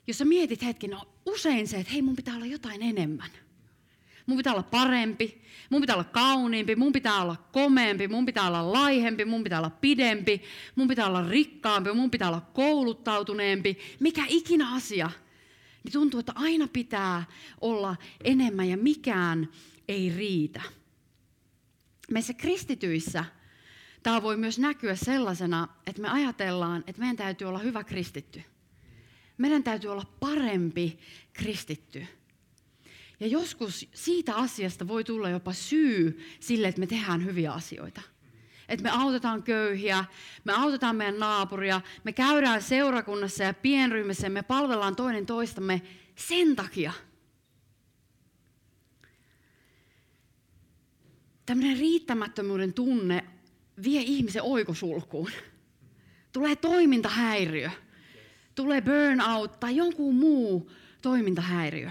jos 0.06 0.18
sä 0.18 0.24
mietit 0.24 0.62
hetken, 0.62 0.94
on 0.94 1.06
usein 1.26 1.68
se, 1.68 1.76
että 1.76 1.92
hei, 1.92 2.02
mun 2.02 2.16
pitää 2.16 2.34
olla 2.34 2.46
jotain 2.46 2.82
enemmän. 2.82 3.30
Mun 4.26 4.36
pitää 4.36 4.52
olla 4.52 4.62
parempi, 4.62 5.42
mun 5.70 5.80
pitää 5.80 5.96
olla 5.96 6.04
kauniimpi, 6.04 6.76
mun 6.76 6.92
pitää 6.92 7.22
olla 7.22 7.36
komeempi, 7.52 8.08
mun 8.08 8.26
pitää 8.26 8.46
olla 8.46 8.72
laihempi, 8.72 9.24
mun 9.24 9.44
pitää 9.44 9.58
olla 9.58 9.70
pidempi, 9.70 10.42
mun 10.74 10.88
pitää 10.88 11.06
olla 11.06 11.28
rikkaampi, 11.28 11.92
mun 11.92 12.10
pitää 12.10 12.28
olla 12.28 12.50
kouluttautuneempi. 12.54 13.78
Mikä 14.00 14.24
ikinä 14.28 14.74
asia, 14.74 15.10
niin 15.84 15.92
tuntuu, 15.92 16.20
että 16.20 16.32
aina 16.34 16.68
pitää 16.68 17.24
olla 17.60 17.96
enemmän 18.24 18.68
ja 18.68 18.76
mikään 18.76 19.48
ei 19.88 20.12
riitä. 20.16 20.62
Meissä 22.10 22.34
kristityissä 22.34 23.24
tämä 24.02 24.22
voi 24.22 24.36
myös 24.36 24.58
näkyä 24.58 24.96
sellaisena, 24.96 25.68
että 25.86 26.02
me 26.02 26.08
ajatellaan, 26.08 26.84
että 26.86 27.00
meidän 27.00 27.16
täytyy 27.16 27.48
olla 27.48 27.58
hyvä 27.58 27.84
kristitty. 27.84 28.42
Meidän 29.38 29.62
täytyy 29.62 29.90
olla 29.90 30.06
parempi 30.20 30.98
kristitty. 31.32 32.06
Ja 33.20 33.26
joskus 33.26 33.88
siitä 33.94 34.34
asiasta 34.34 34.88
voi 34.88 35.04
tulla 35.04 35.28
jopa 35.28 35.52
syy 35.52 36.26
sille, 36.40 36.68
että 36.68 36.80
me 36.80 36.86
tehdään 36.86 37.24
hyviä 37.24 37.52
asioita. 37.52 38.00
Että 38.68 38.82
me 38.82 38.90
autetaan 38.90 39.42
köyhiä, 39.42 40.04
me 40.44 40.52
autetaan 40.52 40.96
meidän 40.96 41.18
naapuria, 41.18 41.80
me 42.04 42.12
käydään 42.12 42.62
seurakunnassa 42.62 43.44
ja 43.44 43.54
pienryhmässä 43.54 44.26
ja 44.26 44.30
me 44.30 44.42
palvellaan 44.42 44.96
toinen 44.96 45.26
toistamme 45.26 45.82
sen 46.16 46.56
takia. 46.56 46.92
Tämmöinen 51.46 51.78
riittämättömyyden 51.78 52.72
tunne 52.72 53.24
vie 53.82 54.00
ihmisen 54.00 54.42
oikosulkuun. 54.42 55.30
Tulee 56.32 56.56
toimintahäiriö, 56.56 57.70
tulee 58.54 58.80
burnout 58.80 59.60
tai 59.60 59.76
jonkun 59.76 60.14
muu 60.14 60.70
toimintahäiriö 61.02 61.90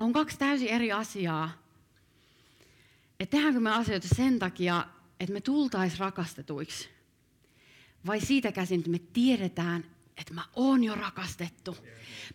on 0.00 0.12
kaksi 0.12 0.38
täysin 0.38 0.68
eri 0.68 0.92
asiaa. 0.92 1.50
Että 3.20 3.36
tehdäänkö 3.36 3.60
me 3.60 3.70
asioita 3.70 4.08
sen 4.16 4.38
takia, 4.38 4.84
että 5.20 5.32
me 5.32 5.40
tultais 5.40 5.98
rakastetuiksi? 5.98 6.88
Vai 8.06 8.20
siitä 8.20 8.52
käsin, 8.52 8.78
että 8.78 8.90
me 8.90 8.98
tiedetään, 9.12 9.84
että 10.16 10.34
mä 10.34 10.44
oon 10.56 10.84
jo 10.84 10.94
rakastettu. 10.94 11.76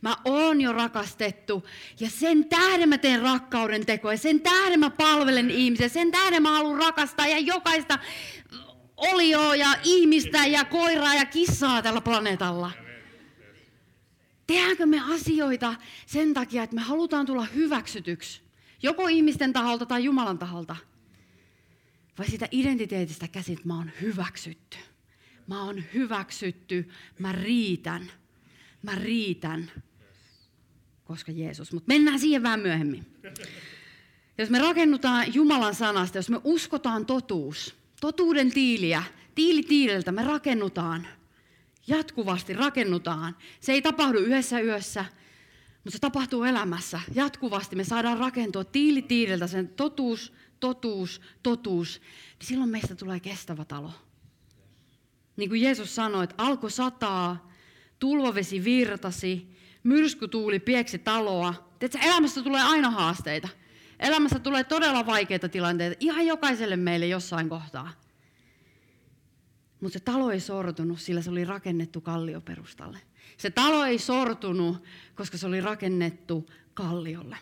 Mä 0.01 0.15
oon 0.25 0.61
jo 0.61 0.73
rakastettu. 0.73 1.67
Ja 1.99 2.09
sen 2.09 2.45
tähden 2.45 2.89
mä 2.89 2.97
teen 2.97 3.21
rakkauden 3.21 3.85
tekoa. 3.85 4.17
Sen 4.17 4.41
tähden 4.41 4.79
mä 4.79 4.89
palvelen 4.89 5.51
ihmisiä. 5.51 5.89
Sen 5.89 6.11
tähden 6.11 6.43
mä 6.43 6.51
haluan 6.51 6.79
rakastaa 6.79 7.27
ja 7.27 7.39
jokaista 7.39 7.99
olioa 8.97 9.55
ja 9.55 9.75
ihmistä 9.83 10.45
ja 10.45 10.65
koiraa 10.65 11.15
ja 11.15 11.25
kissaa 11.25 11.81
tällä 11.81 12.01
planeetalla. 12.01 12.71
Tehdäänkö 14.53 14.85
me 14.85 15.13
asioita 15.13 15.75
sen 16.05 16.33
takia, 16.33 16.63
että 16.63 16.75
me 16.75 16.81
halutaan 16.81 17.25
tulla 17.25 17.45
hyväksytyksi, 17.45 18.41
joko 18.83 19.07
ihmisten 19.07 19.53
taholta 19.53 19.85
tai 19.85 20.03
Jumalan 20.03 20.39
taholta? 20.39 20.75
Vai 22.17 22.27
sitä 22.29 22.47
identiteetistä 22.51 23.27
käsin, 23.27 23.53
että 23.53 23.67
mä 23.67 23.77
oon 23.77 23.91
hyväksytty. 24.01 24.77
Mä 25.47 25.63
oon 25.63 25.83
hyväksytty, 25.93 26.89
mä 27.19 27.31
riitän. 27.31 28.11
Mä 28.81 28.95
riitän, 28.95 29.71
koska 31.05 31.31
Jeesus. 31.31 31.73
Mutta 31.73 31.87
mennään 31.87 32.19
siihen 32.19 32.43
vähän 32.43 32.59
myöhemmin. 32.59 33.05
Jos 34.37 34.49
me 34.49 34.59
rakennutaan 34.59 35.33
Jumalan 35.33 35.75
sanasta, 35.75 36.17
jos 36.17 36.29
me 36.29 36.41
uskotaan 36.43 37.05
totuus, 37.05 37.75
totuuden 38.01 38.51
tiiliä, 38.51 39.03
tiili 39.35 39.63
tiililtä 39.63 40.11
me 40.11 40.23
rakennutaan– 40.23 41.07
Jatkuvasti 41.87 42.53
rakennutaan. 42.53 43.35
Se 43.59 43.71
ei 43.71 43.81
tapahdu 43.81 44.17
yhdessä 44.17 44.59
yössä, 44.59 45.05
mutta 45.83 45.91
se 45.91 45.99
tapahtuu 45.99 46.43
elämässä. 46.43 46.99
Jatkuvasti 47.13 47.75
me 47.75 47.83
saadaan 47.83 48.17
rakentua 48.17 48.63
tiili 48.63 49.01
tiililtä 49.01 49.47
sen 49.47 49.67
totuus, 49.67 50.33
totuus, 50.59 51.21
totuus. 51.43 52.01
Niin 52.39 52.47
silloin 52.47 52.69
meistä 52.69 52.95
tulee 52.95 53.19
kestävä 53.19 53.65
talo. 53.65 53.91
Niin 55.37 55.49
kuin 55.49 55.61
Jeesus 55.61 55.95
sanoi, 55.95 56.23
että 56.23 56.35
alkoi 56.37 56.71
sataa, 56.71 57.51
tulvavesi 57.99 58.63
virtasi, 58.63 59.47
myrskytuuli 59.83 60.59
pieksi 60.59 60.99
taloa. 60.99 61.69
Tiedätkö, 61.79 62.07
elämässä 62.07 62.41
tulee 62.41 62.61
aina 62.61 62.89
haasteita. 62.89 63.47
Elämässä 63.99 64.39
tulee 64.39 64.63
todella 64.63 65.05
vaikeita 65.05 65.49
tilanteita, 65.49 65.97
ihan 65.99 66.27
jokaiselle 66.27 66.75
meille 66.75 67.07
jossain 67.07 67.49
kohtaa. 67.49 68.02
Mutta 69.83 69.99
se 69.99 70.03
talo 70.03 70.31
ei 70.31 70.39
sortunut, 70.39 71.01
sillä 71.01 71.21
se 71.21 71.29
oli 71.29 71.45
rakennettu 71.45 72.01
kallioperustalle. 72.01 72.99
Se 73.37 73.49
talo 73.49 73.85
ei 73.85 73.99
sortunut, 73.99 74.83
koska 75.15 75.37
se 75.37 75.47
oli 75.47 75.61
rakennettu 75.61 76.49
kalliolle. 76.73 77.37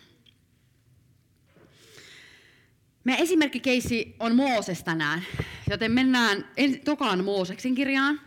Meidän 3.04 3.22
esimerkkikeissi 3.22 4.16
on 4.18 4.36
Mooses 4.36 4.84
tänään, 4.84 5.22
joten 5.70 5.92
mennään 5.92 6.44
tokaan 6.84 7.24
Mooseksen 7.24 7.74
kirjaan. 7.74 8.20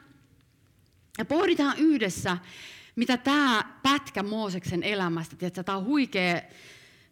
Ja 1.18 1.26
pohditaan 1.26 1.78
yhdessä, 1.78 2.38
mitä 2.96 3.18
tämä 3.18 3.64
pätkä 3.84 4.24
Mooseksen 4.24 4.84
elämästä, 4.84 5.36
tiedätkö, 5.36 5.64
tämä 5.64 5.78
on 5.78 5.86
huikea, 5.86 6.42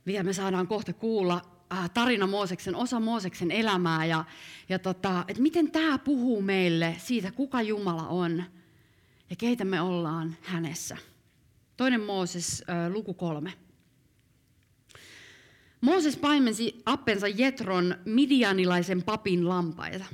mitä 0.05 0.23
me 0.23 0.33
saadaan 0.33 0.67
kohta 0.67 0.93
kuulla, 0.93 1.52
tarina 1.93 2.27
Mooseksen, 2.27 2.75
osa 2.75 2.99
Mooseksen 2.99 3.51
elämää 3.51 4.05
ja, 4.05 4.25
ja 4.69 4.79
tota, 4.79 5.25
että 5.27 5.41
miten 5.41 5.71
tämä 5.71 5.97
puhuu 5.97 6.41
meille 6.41 6.95
siitä, 6.97 7.31
kuka 7.31 7.61
Jumala 7.61 8.07
on 8.07 8.43
ja 9.29 9.35
keitä 9.35 9.65
me 9.65 9.81
ollaan 9.81 10.35
hänessä. 10.41 10.97
Toinen 11.77 12.01
Mooses, 12.01 12.63
äh, 12.69 12.91
luku 12.91 13.13
kolme. 13.13 13.53
Mooses 15.81 16.17
paimensi 16.17 16.81
appensa 16.85 17.27
Jetron 17.27 17.95
midianilaisen 18.05 19.03
papin 19.03 19.49
lampaita. 19.49 20.05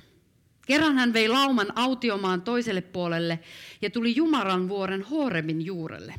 Kerran 0.65 0.97
hän 0.97 1.13
vei 1.13 1.27
lauman 1.27 1.67
autiomaan 1.75 2.41
toiselle 2.41 2.81
puolelle 2.81 3.39
ja 3.81 3.89
tuli 3.89 4.15
Jumaran 4.15 4.69
vuoren 4.69 5.01
Horebin 5.01 5.65
juurelle. 5.65 6.15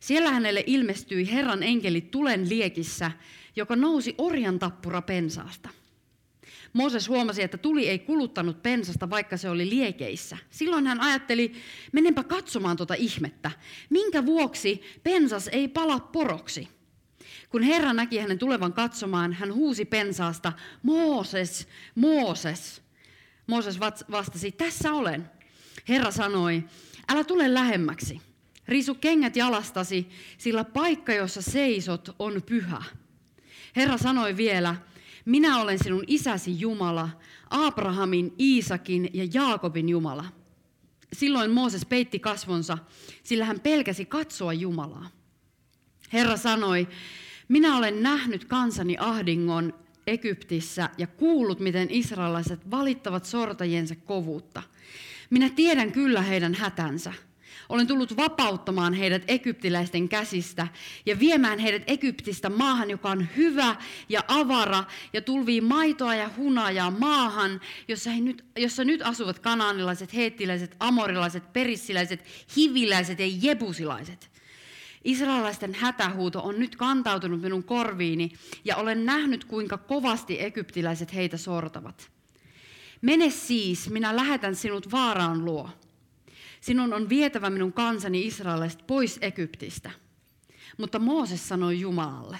Siellä 0.00 0.30
hänelle 0.30 0.64
ilmestyi 0.66 1.32
Herran 1.32 1.62
enkeli 1.62 2.00
tulen 2.00 2.48
liekissä 2.48 3.10
joka 3.56 3.76
nousi 3.76 4.14
orjan 4.18 4.58
tappura 4.58 5.02
pensaasta. 5.02 5.68
Mooses 6.72 7.08
huomasi, 7.08 7.42
että 7.42 7.58
tuli 7.58 7.88
ei 7.88 7.98
kuluttanut 7.98 8.62
pensasta, 8.62 9.10
vaikka 9.10 9.36
se 9.36 9.50
oli 9.50 9.68
liekeissä. 9.68 10.36
Silloin 10.50 10.86
hän 10.86 11.00
ajatteli, 11.00 11.52
menenpä 11.92 12.22
katsomaan 12.24 12.76
tuota 12.76 12.94
ihmettä. 12.94 13.50
Minkä 13.90 14.26
vuoksi 14.26 14.82
pensas 15.02 15.48
ei 15.48 15.68
pala 15.68 16.00
poroksi? 16.00 16.68
Kun 17.48 17.62
Herra 17.62 17.92
näki 17.92 18.18
hänen 18.18 18.38
tulevan 18.38 18.72
katsomaan, 18.72 19.32
hän 19.32 19.54
huusi 19.54 19.84
pensaasta, 19.84 20.52
Mooses, 20.82 21.68
Mooses. 21.94 22.82
Mooses 23.46 23.80
vastasi, 24.10 24.52
tässä 24.52 24.92
olen. 24.92 25.30
Herra 25.88 26.10
sanoi, 26.10 26.64
älä 27.08 27.24
tule 27.24 27.54
lähemmäksi. 27.54 28.20
Riisu 28.68 28.94
kengät 28.94 29.36
jalastasi, 29.36 30.08
sillä 30.38 30.64
paikka, 30.64 31.12
jossa 31.12 31.42
seisot, 31.42 32.16
on 32.18 32.42
pyhä. 32.46 32.82
Herra 33.76 33.98
sanoi 33.98 34.36
vielä, 34.36 34.76
minä 35.24 35.60
olen 35.60 35.78
sinun 35.78 36.04
isäsi 36.06 36.60
Jumala, 36.60 37.08
Abrahamin, 37.50 38.34
Iisakin 38.40 39.10
ja 39.12 39.28
Jaakobin 39.34 39.88
Jumala. 39.88 40.24
Silloin 41.12 41.50
Mooses 41.50 41.86
peitti 41.86 42.18
kasvonsa, 42.18 42.78
sillä 43.22 43.44
hän 43.44 43.60
pelkäsi 43.60 44.04
katsoa 44.04 44.52
Jumalaa. 44.52 45.10
Herra 46.12 46.36
sanoi, 46.36 46.88
minä 47.48 47.76
olen 47.76 48.02
nähnyt 48.02 48.44
kansani 48.44 48.96
ahdingon 49.00 49.74
Egyptissä 50.06 50.90
ja 50.98 51.06
kuullut, 51.06 51.60
miten 51.60 51.90
israelaiset 51.90 52.70
valittavat 52.70 53.24
sortajiensa 53.24 53.94
kovuutta. 53.96 54.62
Minä 55.30 55.50
tiedän 55.50 55.92
kyllä 55.92 56.22
heidän 56.22 56.54
hätänsä. 56.54 57.12
Olen 57.68 57.86
tullut 57.86 58.16
vapauttamaan 58.16 58.94
heidät 58.94 59.22
egyptiläisten 59.28 60.08
käsistä 60.08 60.68
ja 61.06 61.18
viemään 61.18 61.58
heidät 61.58 61.82
Egyptistä 61.86 62.50
maahan, 62.50 62.90
joka 62.90 63.10
on 63.10 63.26
hyvä 63.36 63.76
ja 64.08 64.20
avara 64.28 64.84
ja 65.12 65.22
tulvii 65.22 65.60
maitoa 65.60 66.14
ja 66.14 66.30
hunajaa 66.36 66.90
maahan, 66.90 67.60
jossa, 67.88 68.10
he 68.10 68.20
nyt, 68.20 68.44
jossa 68.56 68.84
nyt 68.84 69.02
asuvat 69.02 69.38
kanaanilaiset, 69.38 70.14
heettiläiset, 70.14 70.76
amorilaiset, 70.80 71.52
perissiläiset, 71.52 72.24
hiviläiset 72.56 73.18
ja 73.18 73.26
jebusilaiset. 73.42 74.30
Israelaisten 75.04 75.74
hätähuuto 75.74 76.40
on 76.40 76.58
nyt 76.58 76.76
kantautunut 76.76 77.40
minun 77.40 77.64
korviini 77.64 78.32
ja 78.64 78.76
olen 78.76 79.06
nähnyt, 79.06 79.44
kuinka 79.44 79.78
kovasti 79.78 80.42
egyptiläiset 80.42 81.14
heitä 81.14 81.36
sortavat. 81.36 82.10
Mene 83.00 83.30
siis, 83.30 83.90
minä 83.90 84.16
lähetän 84.16 84.54
sinut 84.54 84.92
Vaaraan 84.92 85.44
luo. 85.44 85.70
Sinun 86.62 86.94
on 86.94 87.08
vietävä 87.08 87.50
minun 87.50 87.72
kansani 87.72 88.26
Israelista 88.26 88.84
pois 88.86 89.18
Egyptistä. 89.22 89.90
Mutta 90.78 90.98
Mooses 90.98 91.48
sanoi 91.48 91.80
Jumalalle, 91.80 92.38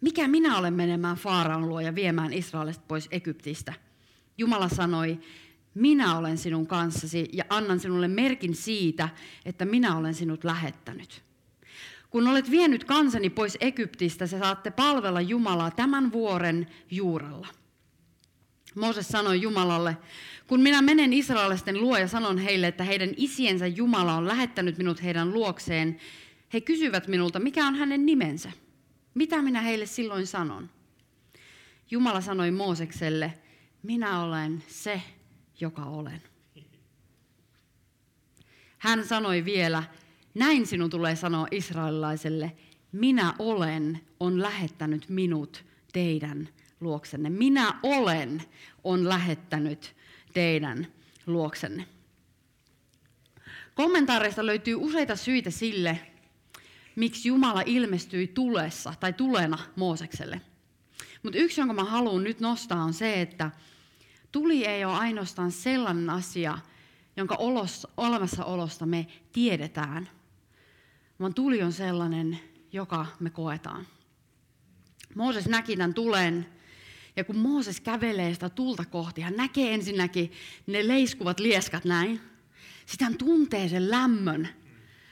mikä 0.00 0.28
minä 0.28 0.58
olen 0.58 0.74
menemään 0.74 1.16
Faaraan 1.16 1.68
luo 1.68 1.80
ja 1.80 1.94
viemään 1.94 2.32
Israelista 2.32 2.84
pois 2.88 3.08
Egyptistä? 3.10 3.72
Jumala 4.38 4.68
sanoi, 4.68 5.18
minä 5.74 6.16
olen 6.18 6.38
sinun 6.38 6.66
kanssasi 6.66 7.28
ja 7.32 7.44
annan 7.48 7.80
sinulle 7.80 8.08
merkin 8.08 8.54
siitä, 8.54 9.08
että 9.44 9.64
minä 9.64 9.96
olen 9.96 10.14
sinut 10.14 10.44
lähettänyt. 10.44 11.22
Kun 12.10 12.28
olet 12.28 12.50
vienyt 12.50 12.84
kansani 12.84 13.30
pois 13.30 13.58
Egyptistä, 13.60 14.26
sä 14.26 14.38
saatte 14.38 14.70
palvella 14.70 15.20
Jumalaa 15.20 15.70
tämän 15.70 16.12
vuoren 16.12 16.66
juurella. 16.90 17.48
Mooses 18.74 19.08
sanoi 19.08 19.42
Jumalalle, 19.42 19.96
kun 20.48 20.60
minä 20.60 20.82
menen 20.82 21.12
israelisten 21.12 21.80
luo 21.80 21.98
ja 21.98 22.08
sanon 22.08 22.38
heille, 22.38 22.66
että 22.66 22.84
heidän 22.84 23.10
isiensä 23.16 23.66
Jumala 23.66 24.14
on 24.14 24.28
lähettänyt 24.28 24.78
minut 24.78 25.02
heidän 25.02 25.32
luokseen, 25.32 26.00
he 26.52 26.60
kysyvät 26.60 27.08
minulta, 27.08 27.38
mikä 27.38 27.66
on 27.66 27.74
hänen 27.74 28.06
nimensä. 28.06 28.52
Mitä 29.14 29.42
minä 29.42 29.60
heille 29.60 29.86
silloin 29.86 30.26
sanon? 30.26 30.70
Jumala 31.90 32.20
sanoi 32.20 32.50
Moosekselle, 32.50 33.34
minä 33.82 34.22
olen 34.22 34.64
se, 34.68 35.02
joka 35.60 35.84
olen. 35.84 36.22
Hän 38.78 39.06
sanoi 39.06 39.44
vielä, 39.44 39.82
näin 40.34 40.66
sinun 40.66 40.90
tulee 40.90 41.16
sanoa 41.16 41.46
israelilaiselle, 41.50 42.52
minä 42.92 43.34
olen 43.38 44.00
on 44.20 44.42
lähettänyt 44.42 45.08
minut 45.08 45.64
teidän 45.92 46.48
luoksenne. 46.80 47.30
Minä 47.30 47.74
olen 47.82 48.42
on 48.84 49.08
lähettänyt 49.08 49.98
teidän 50.38 50.86
luoksenne. 51.26 51.86
Kommentaareista 53.74 54.46
löytyy 54.46 54.74
useita 54.74 55.16
syitä 55.16 55.50
sille, 55.50 56.00
miksi 56.96 57.28
Jumala 57.28 57.62
ilmestyi 57.66 58.26
tulessa 58.26 58.94
tai 59.00 59.12
tulena 59.12 59.58
Moosekselle. 59.76 60.40
Mutta 61.22 61.38
yksi, 61.38 61.60
jonka 61.60 61.74
mä 61.74 61.84
haluan 61.84 62.24
nyt 62.24 62.40
nostaa, 62.40 62.82
on 62.82 62.94
se, 62.94 63.20
että 63.20 63.50
tuli 64.32 64.66
ei 64.66 64.84
ole 64.84 64.94
ainoastaan 64.94 65.52
sellainen 65.52 66.10
asia, 66.10 66.58
jonka 67.16 67.34
olossa, 67.34 67.88
olemassaolosta 67.96 68.86
me 68.86 69.06
tiedetään, 69.32 70.08
vaan 71.20 71.34
tuli 71.34 71.62
on 71.62 71.72
sellainen, 71.72 72.40
joka 72.72 73.06
me 73.20 73.30
koetaan. 73.30 73.86
Mooses 75.14 75.46
näki 75.48 75.76
tämän 75.76 75.94
tulen 75.94 76.46
ja 77.18 77.24
kun 77.24 77.36
Mooses 77.36 77.80
kävelee 77.80 78.34
sitä 78.34 78.48
tulta 78.48 78.84
kohti, 78.84 79.20
hän 79.20 79.36
näkee 79.36 79.74
ensinnäkin 79.74 80.32
ne 80.66 80.88
leiskuvat 80.88 81.40
lieskat 81.40 81.84
näin. 81.84 82.20
Sitten 82.86 83.08
hän 83.08 83.18
tuntee 83.18 83.68
sen 83.68 83.90
lämmön 83.90 84.48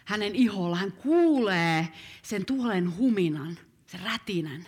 hänen 0.04 0.34
iholla. 0.34 0.76
Hän 0.76 0.92
kuulee 0.92 1.88
sen 2.22 2.44
tulen 2.44 2.96
huminan, 2.96 3.58
sen 3.86 4.00
rätinän. 4.00 4.66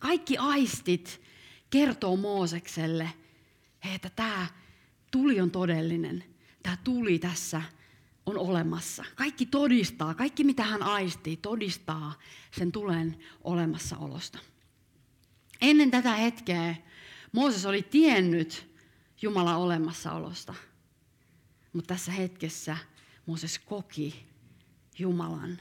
Kaikki 0.00 0.36
aistit 0.36 1.20
kertoo 1.70 2.16
Moosekselle, 2.16 3.10
että 3.94 4.10
tämä 4.10 4.46
tuli 5.10 5.40
on 5.40 5.50
todellinen. 5.50 6.24
Tämä 6.62 6.76
tuli 6.84 7.18
tässä 7.18 7.62
on 8.26 8.38
olemassa. 8.38 9.04
Kaikki 9.14 9.46
todistaa, 9.46 10.14
kaikki 10.14 10.44
mitä 10.44 10.62
hän 10.62 10.82
aistii, 10.82 11.36
todistaa 11.36 12.14
sen 12.50 12.72
tulen 12.72 13.16
olemassaolosta. 13.44 14.38
Ennen 15.60 15.90
tätä 15.90 16.12
hetkeä 16.12 16.74
Mooses 17.32 17.66
oli 17.66 17.82
tiennyt 17.82 18.66
Jumalan 19.22 19.56
olemassaolosta. 19.56 20.54
Mutta 21.72 21.94
tässä 21.94 22.12
hetkessä 22.12 22.76
Mooses 23.26 23.58
koki 23.58 24.26
Jumalan 24.98 25.58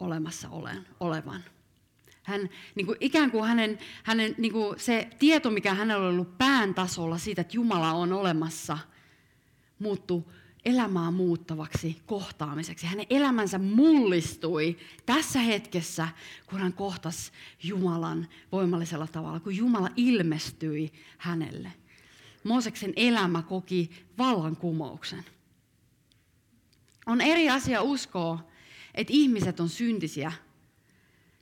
olemassa 0.00 0.48
olevan. 1.00 1.44
Hän, 2.22 2.48
niin 2.74 2.86
kuin, 2.86 2.96
ikään 3.00 3.30
kuin 3.30 3.48
hänen, 3.48 3.78
hänen 4.02 4.34
niin 4.38 4.52
kuin 4.52 4.80
se 4.80 5.08
tieto, 5.18 5.50
mikä 5.50 5.74
hänellä 5.74 6.06
oli 6.06 6.14
ollut 6.14 6.38
pään 6.38 6.74
tasolla 6.74 7.18
siitä, 7.18 7.40
että 7.40 7.56
Jumala 7.56 7.92
on 7.92 8.12
olemassa, 8.12 8.78
muuttui 9.78 10.24
elämää 10.64 11.10
muuttavaksi 11.10 12.02
kohtaamiseksi. 12.06 12.86
Hänen 12.86 13.06
elämänsä 13.10 13.58
mullistui 13.58 14.76
tässä 15.06 15.38
hetkessä, 15.38 16.08
kun 16.46 16.60
hän 16.60 16.72
kohtasi 16.72 17.32
Jumalan 17.62 18.28
voimallisella 18.52 19.06
tavalla, 19.06 19.40
kun 19.40 19.56
Jumala 19.56 19.90
ilmestyi 19.96 20.92
hänelle. 21.18 21.72
Mooseksen 22.44 22.92
elämä 22.96 23.42
koki 23.42 23.90
vallankumouksen. 24.18 25.24
On 27.06 27.20
eri 27.20 27.50
asia 27.50 27.82
uskoa, 27.82 28.48
että 28.94 29.12
ihmiset 29.12 29.60
on 29.60 29.68
syntisiä, 29.68 30.32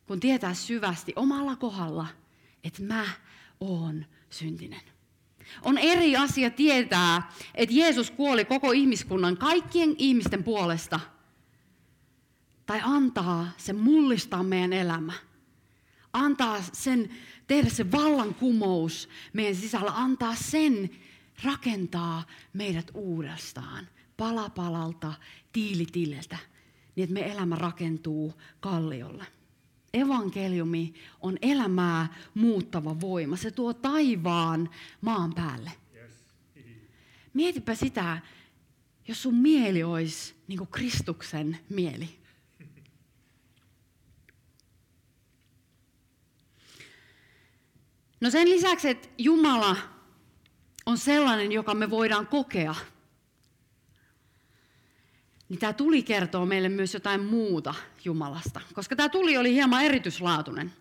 kun 0.07 0.20
tietää 0.20 0.55
syvästi 0.55 1.12
omalla 1.16 1.57
kohdalla, 1.57 2.07
että 2.64 2.83
mä 2.83 3.07
oon 3.61 4.07
syntinen. 4.31 4.95
On 5.62 5.78
eri 5.78 6.16
asia 6.16 6.50
tietää, 6.50 7.32
että 7.54 7.74
Jeesus 7.74 8.11
kuoli 8.11 8.44
koko 8.44 8.72
ihmiskunnan 8.72 9.37
kaikkien 9.37 9.94
ihmisten 9.98 10.44
puolesta. 10.44 11.00
Tai 12.66 12.80
antaa 12.82 13.48
se 13.56 13.72
mullistaa 13.72 14.42
meidän 14.42 14.72
elämä. 14.72 15.12
Antaa 16.12 16.62
sen, 16.72 17.11
tehdä 17.46 17.70
se 17.70 17.92
vallankumous 17.92 19.09
meidän 19.32 19.54
sisällä. 19.54 19.92
Antaa 19.94 20.35
sen 20.35 20.90
rakentaa 21.44 22.22
meidät 22.52 22.90
uudestaan. 22.94 23.88
Palapalalta, 24.16 25.12
tiilitililtä. 25.52 26.37
Niin 26.96 27.04
että 27.04 27.14
me 27.14 27.32
elämä 27.32 27.56
rakentuu 27.56 28.35
kalliolle 28.61 29.36
evankeliumi 30.00 30.94
on 31.20 31.38
elämää 31.42 32.14
muuttava 32.35 33.00
voima. 33.00 33.37
Se 33.37 33.50
tuo 33.50 33.74
taivaan 33.74 34.70
maan 35.00 35.35
päälle. 35.35 35.72
Mietipä 37.35 37.74
sitä, 37.74 38.18
jos 39.09 39.22
sun 39.22 39.35
mieli 39.35 39.82
olisi 39.82 40.35
niin 40.48 40.59
kuin 40.59 40.70
Kristuksen 40.70 41.59
mieli. 41.68 42.18
No 48.20 48.30
sen 48.30 48.50
lisäksi, 48.50 48.88
että 48.88 49.09
Jumala 49.18 49.76
on 50.87 50.98
sellainen, 50.98 51.52
joka 51.52 51.74
me 51.74 51.90
voidaan 51.90 52.26
kokea– 52.26 52.74
niin 55.48 55.59
tämä 55.59 55.72
tuli 55.72 56.02
kertoo 56.02 56.46
meille 56.46 56.68
myös 56.68 56.94
jotain 56.94 57.24
muuta 57.24 57.74
Jumalasta, 58.04 58.61
koska 58.74 58.96
tämä 58.96 59.09
tuli 59.09 59.37
oli 59.37 59.54
hieman 59.54 59.85
erityislaatuinen. 59.85 60.72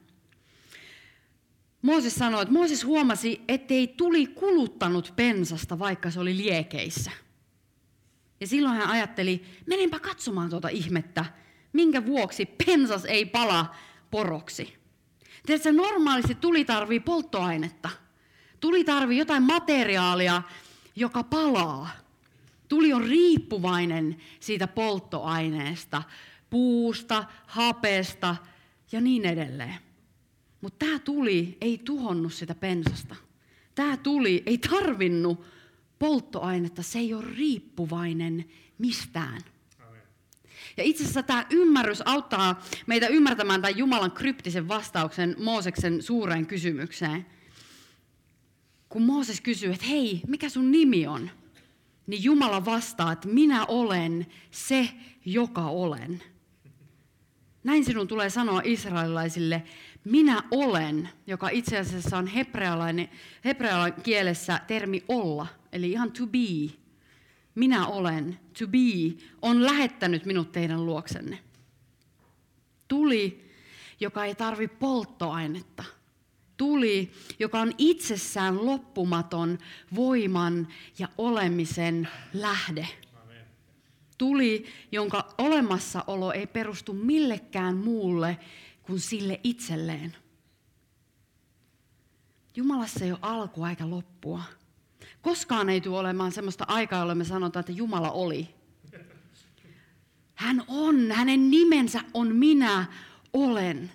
Mooses 1.81 2.15
sanoi, 2.15 2.41
että 2.41 2.53
Mooses 2.53 2.85
huomasi, 2.85 3.41
ettei 3.47 3.87
tuli 3.87 4.27
kuluttanut 4.27 5.13
pensasta, 5.15 5.79
vaikka 5.79 6.11
se 6.11 6.19
oli 6.19 6.37
liekeissä. 6.37 7.11
Ja 8.39 8.47
silloin 8.47 8.75
hän 8.75 8.89
ajatteli, 8.89 9.45
menenpä 9.65 9.99
katsomaan 9.99 10.49
tuota 10.49 10.69
ihmettä, 10.69 11.25
minkä 11.73 12.05
vuoksi 12.05 12.45
pensas 12.45 13.05
ei 13.05 13.25
pala 13.25 13.75
poroksi. 14.11 14.75
Tiedätkö, 15.45 15.71
normaalisti 15.71 16.35
tuli 16.35 16.65
tarvii 16.65 16.99
polttoainetta. 16.99 17.89
Tuli 18.59 18.83
tarvii 18.83 19.17
jotain 19.17 19.43
materiaalia, 19.43 20.41
joka 20.95 21.23
palaa. 21.23 21.89
Tuli 22.67 22.93
on 22.93 23.03
riippuvainen 23.03 24.17
siitä 24.39 24.67
polttoaineesta, 24.67 26.03
puusta, 26.49 27.23
hapesta 27.47 28.35
ja 28.91 29.01
niin 29.01 29.25
edelleen. 29.25 29.75
Mutta 30.61 30.85
tämä 30.85 30.99
tuli 30.99 31.57
ei 31.61 31.81
tuhonnut 31.85 32.33
sitä 32.33 32.55
pensasta. 32.55 33.15
Tämä 33.75 33.97
tuli 33.97 34.43
ei 34.45 34.57
tarvinnut 34.57 35.45
polttoainetta, 35.99 36.83
se 36.83 36.99
ei 36.99 37.13
ole 37.13 37.25
riippuvainen 37.37 38.45
mistään. 38.77 39.41
Ja 40.77 40.83
itse 40.83 41.03
asiassa 41.03 41.23
tämä 41.23 41.45
ymmärrys 41.49 42.01
auttaa 42.05 42.63
meitä 42.87 43.07
ymmärtämään 43.07 43.61
tämän 43.61 43.77
Jumalan 43.77 44.11
kryptisen 44.11 44.67
vastauksen 44.67 45.35
Mooseksen 45.39 46.03
suureen 46.03 46.45
kysymykseen. 46.45 47.25
Kun 48.89 49.01
Mooses 49.01 49.41
kysyy, 49.41 49.73
että 49.73 49.85
hei, 49.85 50.21
mikä 50.27 50.49
sun 50.49 50.71
nimi 50.71 51.07
on? 51.07 51.29
Niin 52.07 52.23
Jumala 52.23 52.65
vastaa, 52.65 53.11
että 53.11 53.27
minä 53.27 53.65
olen 53.65 54.27
se, 54.51 54.89
joka 55.25 55.61
olen. 55.61 56.23
Näin 57.63 57.85
sinun 57.85 58.07
tulee 58.07 58.29
sanoa 58.29 58.61
israelilaisille, 58.63 59.63
minä 60.03 60.43
olen, 60.51 61.09
joka 61.27 61.49
itse 61.49 61.77
asiassa 61.77 62.17
on 62.17 62.27
hebrealainen, 62.27 63.09
hebrealainen 63.45 64.01
kielessä 64.01 64.59
termi 64.67 65.03
olla, 65.07 65.47
eli 65.71 65.91
ihan 65.91 66.11
to 66.11 66.27
be. 66.27 66.73
Minä 67.55 67.87
olen, 67.87 68.39
to 68.59 68.67
be, 68.67 69.23
on 69.41 69.65
lähettänyt 69.65 70.25
minut 70.25 70.51
teidän 70.51 70.85
luoksenne. 70.85 71.39
Tuli, 72.87 73.49
joka 73.99 74.25
ei 74.25 74.35
tarvi 74.35 74.67
polttoainetta. 74.67 75.83
Tuli, 76.57 77.11
joka 77.39 77.59
on 77.59 77.73
itsessään 77.77 78.65
loppumaton 78.65 79.57
voiman 79.95 80.67
ja 80.99 81.07
olemisen 81.17 82.09
lähde. 82.33 82.87
Tuli, 84.17 84.65
jonka 84.91 85.33
olemassaolo 85.37 86.31
ei 86.31 86.47
perustu 86.47 86.93
millekään 86.93 87.77
muulle 87.77 88.39
kuin 88.83 88.99
sille 88.99 89.39
itselleen. 89.43 90.15
Jumalassa 92.55 93.05
ei 93.05 93.11
ole 93.11 93.19
alkua 93.21 93.69
eikä 93.69 93.89
loppua. 93.89 94.43
Koskaan 95.21 95.69
ei 95.69 95.81
tule 95.81 95.99
olemaan 95.99 96.31
sellaista 96.31 96.65
aikaa, 96.67 96.99
jolloin 96.99 97.17
me 97.17 97.23
sanotaan, 97.23 97.61
että 97.61 97.71
Jumala 97.71 98.11
oli. 98.11 98.55
Hän 100.35 100.63
on, 100.67 101.11
hänen 101.11 101.51
nimensä 101.51 102.01
on 102.13 102.35
minä 102.35 102.85
olen. 103.33 103.91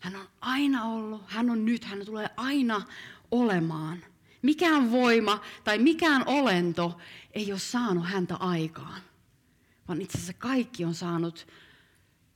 Hän 0.00 0.16
on 0.16 0.28
aina 0.40 0.84
ollut, 0.84 1.22
hän 1.26 1.50
on 1.50 1.64
nyt, 1.64 1.84
hän 1.84 2.06
tulee 2.06 2.30
aina 2.36 2.82
olemaan. 3.30 4.04
Mikään 4.42 4.92
voima 4.92 5.40
tai 5.64 5.78
mikään 5.78 6.22
olento 6.26 6.98
ei 7.32 7.52
ole 7.52 7.58
saanut 7.58 8.06
häntä 8.06 8.36
aikaan, 8.36 9.00
vaan 9.88 10.00
itse 10.02 10.18
asiassa 10.18 10.32
kaikki 10.32 10.84
on 10.84 10.94
saanut 10.94 11.46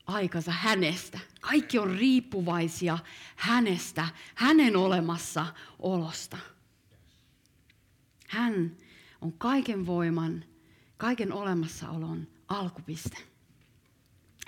aikansa 0.06 0.52
hänestä. 0.52 1.18
Kaikki 1.40 1.78
on 1.78 1.90
riippuvaisia 1.90 2.98
hänestä, 3.36 4.08
hänen 4.34 4.76
olemassa 4.76 5.46
olosta. 5.78 6.38
Hän 8.28 8.76
on 9.20 9.32
kaiken 9.32 9.86
voiman, 9.86 10.44
kaiken 10.96 11.32
olemassaolon 11.32 12.28
alkupiste. 12.48 13.16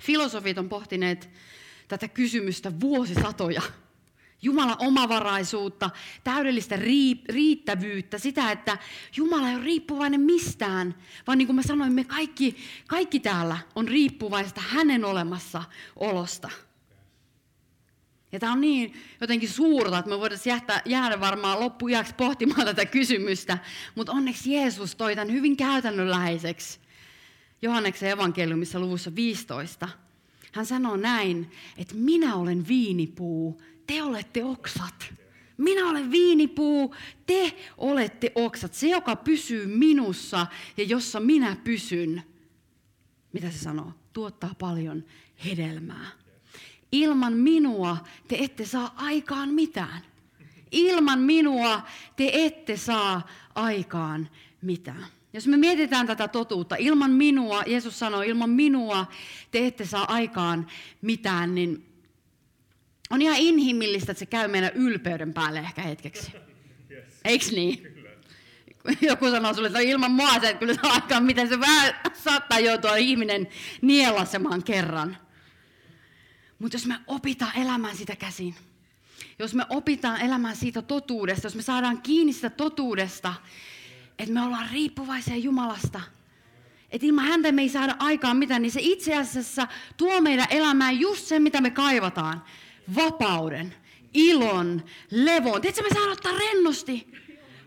Filosofit 0.03 0.59
on 0.59 0.69
pohtineet 0.69 1.31
tätä 1.89 2.09
kysymystä 2.09 2.81
vuosisatoja. 2.81 3.63
Jumalan 4.43 4.77
omavaraisuutta, 4.79 5.91
täydellistä 6.25 6.79
riittävyyttä, 7.29 8.19
sitä, 8.19 8.53
että 8.53 8.79
Jumala 9.17 9.49
ei 9.49 9.57
ole 9.57 9.65
riippuvainen 9.65 10.21
mistään, 10.21 10.95
vaan 11.27 11.39
niin 11.39 11.47
kuin 11.47 11.57
mä 11.57 11.63
sanoin, 11.63 11.93
me 11.93 12.05
kaikki, 12.05 12.57
kaikki 12.87 13.21
täällä 13.21 13.59
on 13.75 13.89
riippuvaista 13.89 14.61
hänen 14.61 15.05
olemassa 15.05 15.63
olosta. 15.97 16.51
Ja 18.33 18.41
tämä 18.41 18.53
on 18.53 18.61
niin 18.61 18.95
jotenkin 19.21 19.49
suurta, 19.49 19.99
että 19.99 20.11
me 20.11 20.19
voitaisiin 20.19 20.51
jäädä, 20.51 20.83
jäädä 20.85 21.21
varmaan 21.21 21.61
loppujaksi 21.61 22.15
pohtimaan 22.15 22.65
tätä 22.65 22.87
kysymystä, 22.87 23.59
mutta 23.95 24.13
onneksi 24.13 24.53
Jeesus 24.53 24.97
toi 24.97 25.15
tämän 25.15 25.33
hyvin 25.33 25.57
käytännönläheiseksi. 25.57 26.81
Johanneksen 27.63 28.11
evankeliumissa 28.11 28.81
luvussa 28.81 29.15
15. 29.15 29.89
Hän 30.57 30.67
sanoo 30.67 30.97
näin, 30.97 31.51
että 31.77 31.95
minä 31.95 32.37
olen 32.37 32.69
viinipuu, 32.69 33.63
te 33.87 34.03
olette 34.03 34.45
oksat. 34.45 35.15
Minä 35.57 35.89
olen 35.89 36.11
viinipuu, 36.11 36.95
te 37.27 37.57
olette 37.79 38.33
oksat. 38.35 38.75
Se, 38.75 38.89
joka 38.89 39.17
pysyy 39.17 39.67
minussa 39.67 40.47
ja 40.77 40.85
jossa 40.85 41.21
minä 41.21 41.57
pysyn, 41.65 42.23
mitä 43.33 43.51
se 43.51 43.59
sanoo, 43.59 43.93
tuottaa 44.13 44.55
paljon 44.59 45.05
hedelmää. 45.45 46.07
Ilman 46.93 47.33
minua 47.33 47.97
te 48.29 48.37
ette 48.41 48.67
saa 48.67 48.95
aikaan 48.97 49.49
mitään. 49.49 50.03
Ilman 50.71 51.19
minua 51.19 51.83
te 52.17 52.31
ette 52.33 52.77
saa 52.77 53.29
aikaan 53.55 54.29
mitään. 54.63 55.07
Jos 55.37 55.47
me 55.47 55.57
mietitään 55.57 56.07
tätä 56.07 56.29
totuutta, 56.29 56.77
ilman 56.79 57.11
minua, 57.11 57.63
Jeesus 57.67 57.99
sanoi, 57.99 58.29
ilman 58.29 58.51
minua 58.51 59.07
te 59.51 59.67
ette 59.67 59.87
saa 59.87 60.13
aikaan 60.13 60.67
mitään, 61.03 61.55
niin 61.55 61.87
on 63.11 63.23
ihan 63.23 63.37
inhimillistä, 63.39 64.13
että 64.13 64.19
se 64.19 64.27
käy 64.27 64.49
meidän 64.49 64.71
ylpeyden 64.75 65.35
päälle 65.35 65.59
ehkä 65.59 65.83
hetkeksi. 65.83 66.33
Yes. 66.91 67.05
Eiks 67.25 67.53
niin? 67.53 67.79
Kyllä. 67.79 68.11
Joku 69.01 69.31
sanoo 69.31 69.55
sulle, 69.55 69.67
että 69.67 69.81
ilman 69.81 70.11
mua 70.11 70.41
se 70.41 70.55
kyllä 70.55 70.75
saa 70.75 70.93
aikaan, 70.93 71.25
miten 71.25 71.49
se 71.49 71.61
vähän 71.61 71.95
saattaa 72.13 72.59
joutua 72.59 72.97
ihminen 72.97 73.49
nielasemaan 73.83 74.63
kerran. 74.63 75.17
Mutta 76.59 76.75
jos 76.75 76.87
me 76.87 76.99
opitaan 77.07 77.57
elämään 77.57 77.97
sitä 77.97 78.17
käsin, 78.17 78.55
jos 79.39 79.55
me 79.55 79.67
opitaan 79.69 80.21
elämään 80.21 80.57
siitä 80.57 80.83
totuudesta, 80.83 81.47
jos 81.47 81.57
me 81.57 81.63
saadaan 81.63 82.03
kiinni 82.03 82.33
sitä 82.33 82.51
totuudesta, 82.51 83.35
että 84.19 84.35
me 84.35 84.43
ollaan 84.43 84.69
riippuvaisia 84.73 85.37
Jumalasta, 85.37 86.01
että 86.91 87.07
ilman 87.07 87.25
häntä 87.25 87.53
me 87.53 87.63
ei 87.63 87.69
saada 87.69 87.97
aikaan 87.99 88.37
mitään, 88.37 88.63
niin 88.63 88.73
se 88.73 88.81
itse 88.83 89.17
asiassa 89.17 89.69
tuo 89.97 90.21
meidän 90.21 90.47
elämään 90.51 91.01
just 91.01 91.27
sen, 91.27 91.43
mitä 91.43 91.61
me 91.61 91.71
kaivataan. 91.71 92.45
Vapauden, 92.95 93.75
ilon, 94.15 94.85
levon. 95.11 95.61
Tiedätkö, 95.61 95.83
me 95.83 95.89
saadaan 95.89 96.13
ottaa 96.13 96.33
rennosti. 96.39 97.13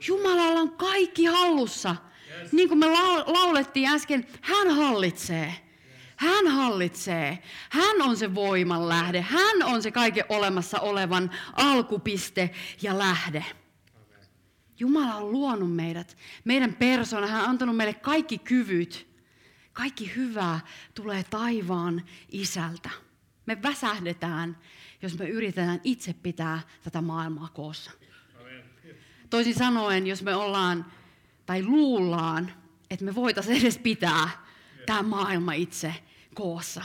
Jumalalla 0.08 0.60
on 0.60 0.72
kaikki 0.72 1.26
hallussa. 1.26 1.96
Niin 2.52 2.68
kuin 2.68 2.80
me 2.80 2.88
laulettiin 3.26 3.90
äsken, 3.90 4.28
hän 4.42 4.70
hallitsee. 4.70 5.56
Hän 6.16 6.48
hallitsee. 6.48 7.44
Hän 7.70 8.02
on 8.02 8.18
se 8.18 8.36
voiman 8.36 8.90
lähde. 8.90 9.22
Hän 9.22 9.64
on 9.64 9.82
se 9.84 9.92
kaiken 9.92 10.26
olemassa 10.30 10.80
olevan 10.80 11.32
alkupiste 11.54 12.50
ja 12.82 12.98
lähde. 12.98 13.46
Jumala 14.80 15.16
on 15.16 15.32
luonut 15.32 15.76
meidät, 15.76 16.18
meidän 16.44 16.74
persona. 16.74 17.28
Hän 17.28 17.44
on 17.44 17.50
antanut 17.50 17.76
meille 17.76 17.94
kaikki 17.94 18.38
kyvyt. 18.38 19.10
Kaikki 19.74 20.16
hyvää 20.16 20.60
tulee 20.94 21.24
taivaan 21.24 22.06
isältä. 22.32 22.90
Me 23.46 23.62
väsähdetään, 23.64 24.58
jos 25.02 25.18
me 25.18 25.30
yritetään 25.30 25.82
itse 25.84 26.14
pitää 26.14 26.62
tätä 26.84 27.02
maailmaa 27.02 27.48
koossa. 27.54 27.92
Toisin 29.30 29.56
sanoen, 29.56 30.08
jos 30.08 30.24
me 30.24 30.36
ollaan 30.36 30.86
tai 31.46 31.64
luullaan, 31.64 32.54
että 32.90 33.06
me 33.06 33.16
voitaisiin 33.16 33.62
edes 33.62 33.78
pitää 33.78 34.30
tämä 34.86 35.02
maailma 35.02 35.54
itse 35.54 35.96
koossa. 36.36 36.84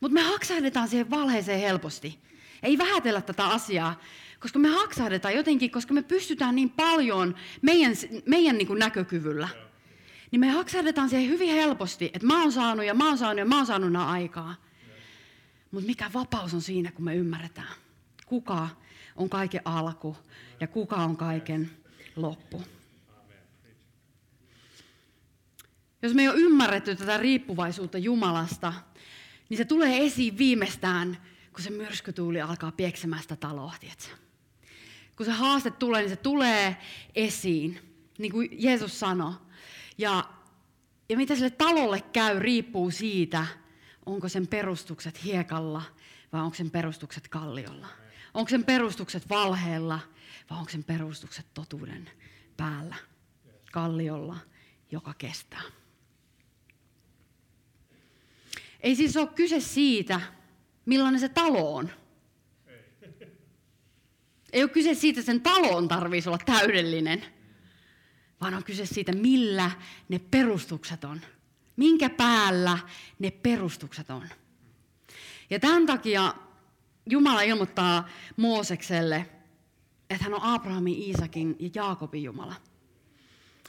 Mutta 0.00 0.14
me 0.14 0.22
haksahdetaan 0.22 0.88
siihen 0.88 1.10
valheeseen 1.10 1.60
helposti. 1.60 2.18
Ei 2.62 2.78
vähätellä 2.78 3.20
tätä 3.20 3.46
asiaa, 3.46 4.00
koska 4.40 4.58
me 4.58 4.68
haksahdetaan 4.68 5.34
jotenkin, 5.34 5.70
koska 5.70 5.94
me 5.94 6.02
pystytään 6.02 6.54
niin 6.54 6.70
paljon 6.70 7.34
meidän, 7.62 7.92
meidän 8.26 8.58
niin 8.58 8.66
kuin 8.66 8.78
näkökyvyllä. 8.78 9.48
Niin 10.30 10.40
me 10.40 10.48
haksahdetaan 10.48 11.08
siihen 11.08 11.28
hyvin 11.28 11.54
helposti, 11.54 12.10
että 12.14 12.26
mä 12.26 12.42
oon 12.42 12.52
saanut 12.52 12.86
ja 12.86 12.94
mä 12.94 13.08
oon 13.08 13.18
saanut 13.18 13.38
ja 13.38 13.44
mä 13.44 13.56
oon 13.56 13.66
saanut 13.66 13.92
nämä 13.92 14.06
aikaa. 14.06 14.54
Mutta 15.70 15.86
mikä 15.86 16.10
vapaus 16.14 16.54
on 16.54 16.62
siinä, 16.62 16.92
kun 16.92 17.04
me 17.04 17.14
ymmärretään, 17.14 17.72
kuka 18.26 18.68
on 19.16 19.28
kaiken 19.28 19.62
alku 19.64 20.16
ja 20.60 20.66
kuka 20.66 20.96
on 20.96 21.16
kaiken 21.16 21.70
loppu. 22.16 22.62
Jos 26.02 26.14
me 26.14 26.22
ei 26.22 26.28
ole 26.28 26.40
ymmärretty 26.40 26.96
tätä 26.96 27.16
riippuvaisuutta 27.16 27.98
Jumalasta, 27.98 28.72
niin 29.48 29.58
se 29.58 29.64
tulee 29.64 30.06
esiin 30.06 30.38
viimeistään, 30.38 31.18
kun 31.52 31.62
se 31.62 31.70
myrskytuuli 31.70 32.40
alkaa 32.40 32.72
pieksemään 32.72 33.22
sitä 33.22 33.36
taloa, 33.36 33.74
tietsä. 33.80 34.27
Kun 35.18 35.26
se 35.26 35.32
haaste 35.32 35.70
tulee, 35.70 36.00
niin 36.00 36.10
se 36.10 36.16
tulee 36.16 36.76
esiin, 37.14 37.80
niin 38.18 38.32
kuin 38.32 38.48
Jeesus 38.52 39.00
sanoi. 39.00 39.34
Ja, 39.98 40.24
ja 41.08 41.16
mitä 41.16 41.34
sille 41.34 41.50
talolle 41.50 42.00
käy, 42.00 42.38
riippuu 42.38 42.90
siitä, 42.90 43.46
onko 44.06 44.28
sen 44.28 44.46
perustukset 44.46 45.24
hiekalla 45.24 45.82
vai 46.32 46.40
onko 46.40 46.54
sen 46.54 46.70
perustukset 46.70 47.28
kalliolla. 47.28 47.86
Onko 48.34 48.48
sen 48.48 48.64
perustukset 48.64 49.28
valheella 49.28 50.00
vai 50.50 50.58
onko 50.58 50.70
sen 50.70 50.84
perustukset 50.84 51.46
totuuden 51.54 52.10
päällä, 52.56 52.96
kalliolla, 53.72 54.36
joka 54.90 55.14
kestää. 55.14 55.62
Ei 58.80 58.96
siis 58.96 59.16
ole 59.16 59.26
kyse 59.26 59.60
siitä, 59.60 60.20
millainen 60.86 61.20
se 61.20 61.28
talo 61.28 61.74
on. 61.74 61.90
Ei 64.52 64.62
ole 64.62 64.70
kyse 64.70 64.94
siitä, 64.94 65.20
että 65.20 65.32
sen 65.32 65.40
talon 65.40 65.88
tarvitsisi 65.88 66.28
olla 66.28 66.38
täydellinen, 66.46 67.24
vaan 68.40 68.54
on 68.54 68.64
kyse 68.64 68.86
siitä, 68.86 69.12
millä 69.12 69.70
ne 70.08 70.18
perustukset 70.18 71.04
on. 71.04 71.20
Minkä 71.76 72.10
päällä 72.10 72.78
ne 73.18 73.30
perustukset 73.30 74.10
on. 74.10 74.28
Ja 75.50 75.60
tämän 75.60 75.86
takia 75.86 76.34
Jumala 77.06 77.42
ilmoittaa 77.42 78.08
Moosekselle, 78.36 79.26
että 80.10 80.24
hän 80.24 80.34
on 80.34 80.42
Abrahamin, 80.42 81.02
Iisakin 81.02 81.56
ja 81.60 81.70
Jaakobin 81.74 82.22
Jumala. 82.22 82.54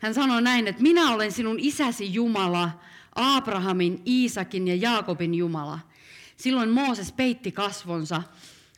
Hän 0.02 0.14
sanoo 0.14 0.40
näin, 0.40 0.68
että 0.68 0.82
minä 0.82 1.14
olen 1.14 1.32
sinun 1.32 1.60
isäsi 1.60 2.14
Jumala, 2.14 2.80
Abrahamin, 3.16 4.02
Iisakin 4.08 4.68
ja 4.68 4.76
Jaakobin 4.76 5.36
Jumala. 5.36 5.80
Silloin 6.38 6.70
Mooses 6.70 7.12
peitti 7.12 7.52
kasvonsa, 7.52 8.24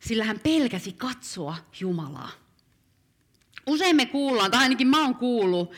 sillä 0.01 0.23
hän 0.23 0.39
pelkäsi 0.39 0.93
katsoa 0.93 1.55
Jumalaa. 1.79 2.31
Usein 3.67 3.95
me 3.95 4.05
kuullaan, 4.05 4.51
tai 4.51 4.61
ainakin 4.61 4.87
mä 4.87 5.03
oon 5.03 5.15
kuullut 5.15 5.71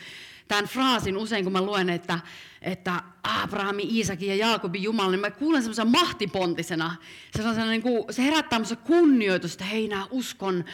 tämän 0.48 0.64
fraasin 0.64 1.16
usein, 1.16 1.44
kun 1.44 1.52
mä 1.52 1.62
luen, 1.62 1.90
että, 1.90 2.20
että 2.62 3.02
Abrahamin, 3.22 3.90
Iisakin 3.90 4.28
ja 4.28 4.34
Jaakobin 4.34 4.82
Jumala, 4.82 5.10
niin 5.10 5.20
mä 5.20 5.30
kuulen 5.30 5.62
semmoisen 5.62 5.88
mahtipontisena. 5.88 6.96
Se, 7.36 7.48
on 7.48 7.68
niin 7.68 7.82
kuin, 7.82 8.04
se 8.10 8.22
herättää 8.22 8.60
kunnioitusta, 8.84 9.64
hei 9.64 9.88
nämä 9.88 10.06
uskon 10.10 10.64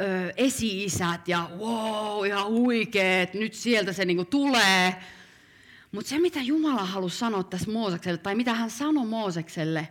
ö, 0.00 0.32
esi-isät 0.36 1.28
ja 1.28 1.50
wow, 1.58 2.26
ihan 2.26 2.46
huikeet, 2.46 3.34
nyt 3.34 3.54
sieltä 3.54 3.92
se 3.92 4.04
niin 4.04 4.16
kuin 4.16 4.26
tulee. 4.26 4.94
Mutta 5.92 6.08
se, 6.08 6.18
mitä 6.18 6.40
Jumala 6.42 6.84
halusi 6.84 7.18
sanoa 7.18 7.42
tässä 7.42 7.70
Moosekselle, 7.70 8.18
tai 8.18 8.34
mitä 8.34 8.54
hän 8.54 8.70
sanoi 8.70 9.06
Moosekselle, 9.06 9.88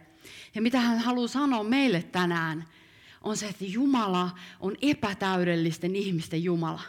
ja 0.56 0.62
mitä 0.62 0.80
hän 0.80 1.00
haluaa 1.00 1.28
sanoa 1.28 1.64
meille 1.64 2.04
tänään, 2.04 2.66
on 3.26 3.38
se, 3.38 3.48
että 3.48 3.66
Jumala 3.68 4.30
on 4.60 4.76
epätäydellisten 4.82 5.96
ihmisten 5.96 6.44
Jumala. 6.44 6.82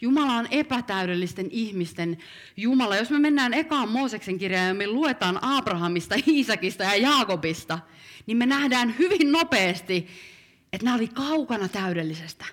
Jumala 0.00 0.32
on 0.32 0.46
epätäydellisten 0.50 1.48
ihmisten 1.50 2.18
Jumala. 2.56 2.96
Jos 2.96 3.10
me 3.10 3.18
mennään 3.18 3.54
ekaan 3.54 3.88
Mooseksen 3.88 4.38
kirjaan 4.38 4.68
ja 4.68 4.74
me 4.74 4.86
luetaan 4.86 5.38
Abrahamista, 5.42 6.14
Iisakista 6.26 6.84
ja 6.84 6.96
Jaakobista, 6.96 7.78
niin 8.26 8.36
me 8.36 8.46
nähdään 8.46 8.94
hyvin 8.98 9.32
nopeasti, 9.32 10.06
että 10.72 10.84
nämä 10.84 10.96
oli 10.96 11.08
kaukana 11.08 11.68
täydellisestä. 11.68 12.44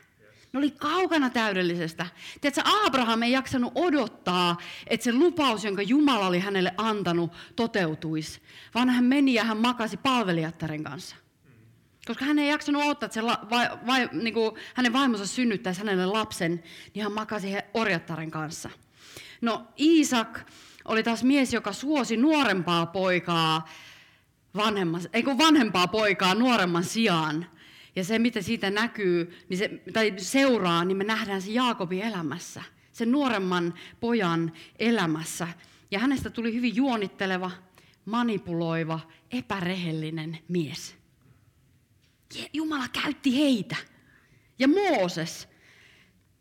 Ne 0.54 0.60
oli 0.60 0.72
kaukana 0.72 1.30
täydellisestä. 1.30 2.06
Tiedätkö, 2.42 2.62
Abraham 2.86 3.22
ei 3.22 3.32
jaksanut 3.32 3.72
odottaa, 3.76 4.58
että 4.88 5.04
se 5.04 5.14
lupaus, 5.14 5.64
jonka 5.64 5.82
Jumala 5.82 6.28
oli 6.28 6.40
hänelle 6.40 6.74
antanut, 6.78 7.32
toteutuisi, 7.56 8.42
vaan 8.76 8.90
hän 8.90 9.04
meni 9.04 9.34
ja 9.34 9.44
hän 9.44 9.58
makasi 9.58 9.98
palvelijattaren 9.98 10.84
kanssa. 10.84 11.16
Koska 12.08 12.26
hän 12.26 12.40
ei 12.40 12.50
jaksanut 12.50 12.84
odottaa, 12.84 13.06
että 13.06 13.14
se 13.14 13.22
la, 13.22 13.40
vai, 13.50 13.70
vai, 13.88 14.10
niin 14.12 14.34
kuin 14.34 14.56
hänen 14.74 14.94
vaimonsa 14.94 15.26
synnyttäisi 15.28 15.80
hänelle 15.80 16.06
lapsen, 16.06 16.64
niin 16.94 17.04
hän 17.04 17.12
makasi 17.12 17.54
orjattaren 17.74 18.32
kanssa. 18.32 18.70
No 19.42 19.68
Iisak 19.80 20.40
oli 20.86 21.04
taas 21.04 21.24
mies, 21.24 21.54
joka 21.54 21.74
suosi 21.74 22.18
nuorempaa 22.18 22.86
poikaa, 22.86 23.70
vanhemman, 24.56 25.02
ei 25.14 25.24
kun 25.24 25.38
vanhempaa 25.38 25.88
poikaa 25.88 26.36
nuoremman 26.36 26.84
sijaan. 26.84 27.46
Ja 27.96 28.04
se, 28.04 28.20
mitä 28.20 28.42
siitä 28.42 28.70
näkyy, 28.70 29.38
niin 29.50 29.58
se, 29.58 29.82
tai 29.94 30.14
seuraa, 30.18 30.86
niin 30.86 30.98
me 30.98 31.04
nähdään 31.04 31.42
se 31.42 31.52
Jaakobin 31.52 32.02
elämässä, 32.02 32.64
sen 32.92 33.12
nuoremman 33.12 33.74
pojan 34.00 34.52
elämässä. 34.80 35.48
Ja 35.92 36.00
hänestä 36.00 36.30
tuli 36.30 36.54
hyvin 36.54 36.76
juonitteleva, 36.76 37.52
manipuloiva, 38.06 39.00
epärehellinen 39.32 40.40
mies. 40.48 41.03
Jumala 42.54 42.88
käytti 43.04 43.38
heitä. 43.38 43.76
Ja 44.60 44.68
Mooses, 44.68 45.48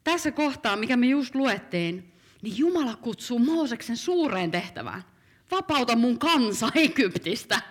tässä 0.05 0.31
kohtaa, 0.31 0.76
mikä 0.76 0.96
me 0.96 1.07
just 1.07 1.35
luettiin, 1.35 2.12
niin 2.42 2.59
Jumala 2.59 2.96
kutsuu 2.96 3.38
Mooseksen 3.38 3.96
suureen 3.96 4.50
tehtävään. 4.50 5.05
Vapauta 5.50 5.96
mun 5.96 6.18
kansa 6.18 6.68
Egyptistä. 6.74 7.62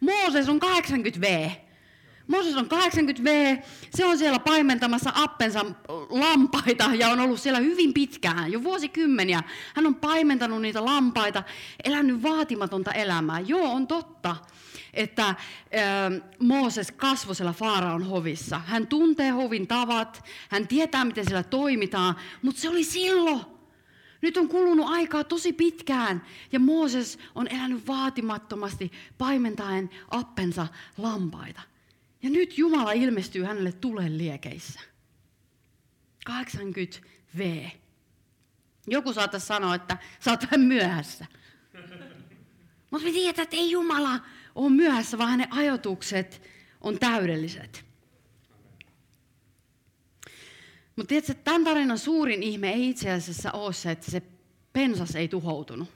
Mooses 0.00 0.48
on 0.48 0.60
80 0.60 1.20
V. 1.20 1.50
Mooses 2.26 2.56
on 2.56 2.66
80V, 2.66 3.62
se 3.94 4.04
on 4.04 4.18
siellä 4.18 4.38
paimentamassa 4.38 5.12
appensa 5.14 5.66
lampaita 6.10 6.90
ja 6.98 7.08
on 7.08 7.20
ollut 7.20 7.40
siellä 7.40 7.58
hyvin 7.58 7.94
pitkään, 7.94 8.52
jo 8.52 8.62
vuosikymmeniä. 8.62 9.42
Hän 9.74 9.86
on 9.86 9.94
paimentanut 9.94 10.62
niitä 10.62 10.84
lampaita, 10.84 11.42
elänyt 11.84 12.22
vaatimatonta 12.22 12.92
elämää. 12.92 13.40
Joo, 13.40 13.72
on 13.72 13.86
totta, 13.86 14.36
että 14.94 15.28
äh, 15.28 15.36
Mooses 16.38 16.92
kasvoi 16.92 17.34
siellä 17.34 17.52
Faaraon 17.52 18.02
hovissa. 18.02 18.58
Hän 18.58 18.86
tuntee 18.86 19.30
hovin 19.30 19.66
tavat, 19.66 20.24
hän 20.48 20.68
tietää, 20.68 21.04
miten 21.04 21.24
siellä 21.24 21.42
toimitaan, 21.42 22.16
mutta 22.42 22.60
se 22.60 22.68
oli 22.68 22.84
silloin. 22.84 23.40
Nyt 24.20 24.36
on 24.36 24.48
kulunut 24.48 24.88
aikaa 24.88 25.24
tosi 25.24 25.52
pitkään 25.52 26.22
ja 26.52 26.60
Mooses 26.60 27.18
on 27.34 27.48
elänyt 27.48 27.86
vaatimattomasti 27.86 28.92
paimentaen 29.18 29.90
appensa 30.10 30.66
lampaita. 30.98 31.60
Ja 32.22 32.30
nyt 32.30 32.58
Jumala 32.58 32.92
ilmestyy 32.92 33.44
hänelle 33.44 33.72
tulen 33.72 34.18
liekeissä. 34.18 34.80
80 36.24 36.98
V. 37.38 37.68
Joku 38.86 39.12
saattaisi 39.12 39.46
sanoa, 39.46 39.74
että 39.74 39.96
sä 40.20 40.30
oot 40.30 40.42
vähän 40.42 40.60
myöhässä. 40.60 41.26
Mutta 42.90 43.06
me 43.06 43.12
tiedetään, 43.12 43.44
että 43.44 43.56
ei 43.56 43.70
Jumala 43.70 44.20
ole 44.54 44.70
myöhässä, 44.70 45.18
vaan 45.18 45.30
hänen 45.30 45.52
ajatukset 45.52 46.42
on 46.80 46.98
täydelliset. 46.98 47.84
Mutta 50.96 51.08
tiedätkö, 51.08 51.34
tämän 51.34 51.64
tarinan 51.64 51.98
suurin 51.98 52.42
ihme 52.42 52.72
ei 52.72 52.90
itse 52.90 53.10
asiassa 53.10 53.52
ole 53.52 53.72
se, 53.72 53.90
että 53.90 54.10
se 54.10 54.22
pensas 54.72 55.16
ei 55.16 55.28
tuhoutunut. 55.28 55.88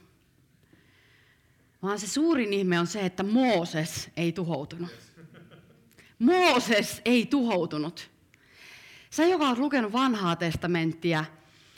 Vaan 1.83 1.99
se 1.99 2.07
suurin 2.07 2.53
ihme 2.53 2.79
on 2.79 2.87
se, 2.87 3.05
että 3.05 3.23
Mooses 3.23 4.09
ei 4.17 4.31
tuhoutunut. 4.31 4.89
Mooses 6.19 7.01
ei 7.05 7.25
tuhoutunut. 7.25 8.09
Sä, 9.09 9.25
joka 9.25 9.47
olet 9.47 9.59
lukenut 9.59 9.93
vanhaa 9.93 10.35
testamenttia 10.35 11.25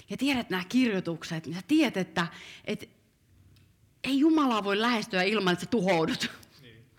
ja 0.09 0.17
tiedät 0.17 0.49
nämä 0.49 0.63
kirjoitukset, 0.69 1.45
niin 1.45 1.55
sä 1.55 1.61
tiedät, 1.67 1.97
että, 1.97 2.27
että 2.65 2.85
ei 4.03 4.19
Jumalaa 4.19 4.63
voi 4.63 4.81
lähestyä 4.81 5.23
ilman, 5.23 5.53
että 5.53 5.65
sä 5.65 5.71
tuhoudut. 5.71 6.31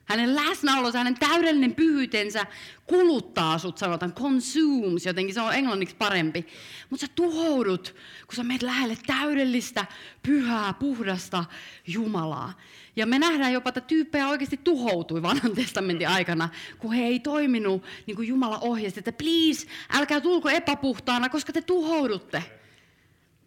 Hänen 0.04 0.34
läsnäolonsa, 0.34 0.98
hänen 0.98 1.14
täydellinen 1.14 1.74
pyhyytensä 1.74 2.46
kuluttaa 2.86 3.58
sut, 3.58 3.78
sanotaan 3.78 4.12
consumes, 4.12 5.06
jotenkin 5.06 5.34
se 5.34 5.40
on 5.40 5.54
englanniksi 5.54 5.96
parempi. 5.96 6.46
Mutta 6.90 7.06
sä 7.06 7.12
tuhoudut, 7.14 7.94
kun 8.26 8.36
sä 8.36 8.44
menet 8.44 8.62
lähelle 8.62 8.96
täydellistä, 9.06 9.86
pyhää, 10.22 10.72
puhdasta 10.72 11.44
Jumalaa. 11.86 12.52
Ja 12.96 13.06
me 13.06 13.18
nähdään 13.18 13.52
jopa, 13.52 13.68
että 13.68 13.80
tyyppejä 13.80 14.28
oikeasti 14.28 14.60
tuhoutui 14.64 15.22
vanhan 15.22 15.54
testamentin 15.54 16.08
aikana, 16.08 16.48
kun 16.78 16.92
he 16.92 17.02
ei 17.02 17.20
toiminut 17.20 17.84
niin 18.06 18.16
kuin 18.16 18.28
Jumala 18.28 18.58
ohjasti, 18.58 19.00
että 19.00 19.12
please, 19.12 19.66
älkää 19.90 20.20
tulko 20.20 20.48
epäpuhtaana, 20.48 21.28
koska 21.28 21.52
te 21.52 21.62
tuhoudutte. 21.62 22.44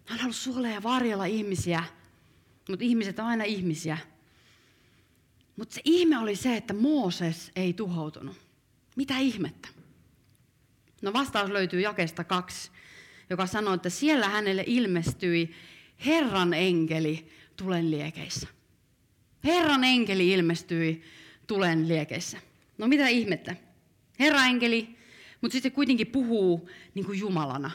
Hän 0.06 0.20
halusi 0.20 0.42
suolea 0.42 0.72
ja 0.72 0.84
varjella 0.84 1.26
ihmisiä, 1.26 1.84
mutta 2.70 2.86
ihmiset 2.86 3.20
on 3.20 3.26
aina 3.26 3.44
ihmisiä. 3.44 3.98
Mutta 5.56 5.76
se 5.76 5.82
ihme 5.84 6.18
oli 6.18 6.36
se, 6.36 6.58
että 6.58 6.74
Mooses 6.74 7.52
ei 7.56 7.74
tuhoutunut. 7.74 8.38
Mitä 8.96 9.18
ihmettä? 9.18 9.68
No 11.02 11.14
vastaus 11.14 11.50
löytyy 11.50 11.82
jakesta 11.82 12.24
kaksi, 12.24 12.72
joka 13.30 13.46
sanoo, 13.46 13.74
että 13.74 13.90
siellä 13.90 14.30
hänelle 14.30 14.64
ilmestyi 14.68 15.52
Herran 16.06 16.54
enkeli 16.54 17.30
tulen 17.56 17.92
liekeissä. 17.92 18.48
Herran 19.44 19.84
enkeli 19.84 20.32
ilmestyi 20.32 21.04
tulen 21.48 21.88
liekeissä. 21.88 22.38
No 22.78 22.88
mitä 22.88 23.08
ihmettä? 23.08 23.56
Herran 24.20 24.48
enkeli, 24.48 24.98
mutta 25.42 25.54
sitten 25.54 25.72
se 25.72 25.76
kuitenkin 25.76 26.08
puhuu 26.08 26.70
niin 26.94 27.06
kuin 27.06 27.20
Jumalana. 27.20 27.72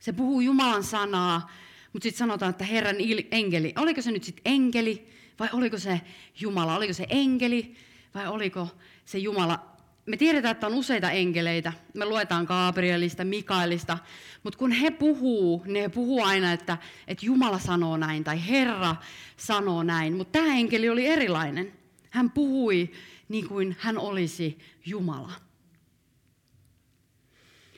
Se 0.00 0.12
puhuu 0.12 0.40
Jumalan 0.40 0.84
sanaa, 0.84 1.50
mutta 1.92 2.02
sitten 2.02 2.18
sanotaan, 2.18 2.50
että 2.50 2.64
Herran 2.64 2.96
enkeli. 3.30 3.72
Oliko 3.76 4.02
se 4.02 4.10
nyt 4.10 4.24
sitten 4.24 4.42
enkeli 4.44 5.08
vai 5.40 5.48
oliko 5.52 5.78
se 5.78 6.00
Jumala? 6.40 6.76
Oliko 6.76 6.92
se 6.92 7.06
enkeli 7.08 7.74
vai 8.14 8.26
oliko 8.26 8.68
se 9.04 9.18
Jumala? 9.18 9.70
me 10.06 10.16
tiedetään, 10.16 10.52
että 10.52 10.66
on 10.66 10.74
useita 10.74 11.10
enkeleitä. 11.10 11.72
Me 11.94 12.04
luetaan 12.04 12.44
Gabrielista, 12.44 13.24
Mikaelista, 13.24 13.98
mutta 14.42 14.58
kun 14.58 14.72
he 14.72 14.90
puhuu, 14.90 15.64
he 15.82 15.88
puhuu 15.88 16.22
aina, 16.22 16.52
että, 16.52 16.78
että 17.06 17.26
Jumala 17.26 17.58
sanoo 17.58 17.96
näin 17.96 18.24
tai 18.24 18.48
Herra 18.48 18.96
sanoo 19.36 19.82
näin. 19.82 20.16
Mutta 20.16 20.38
tämä 20.38 20.54
enkeli 20.56 20.88
oli 20.88 21.06
erilainen. 21.06 21.72
Hän 22.10 22.30
puhui 22.30 22.90
niin 23.28 23.48
kuin 23.48 23.76
hän 23.78 23.98
olisi 23.98 24.58
Jumala. 24.86 25.32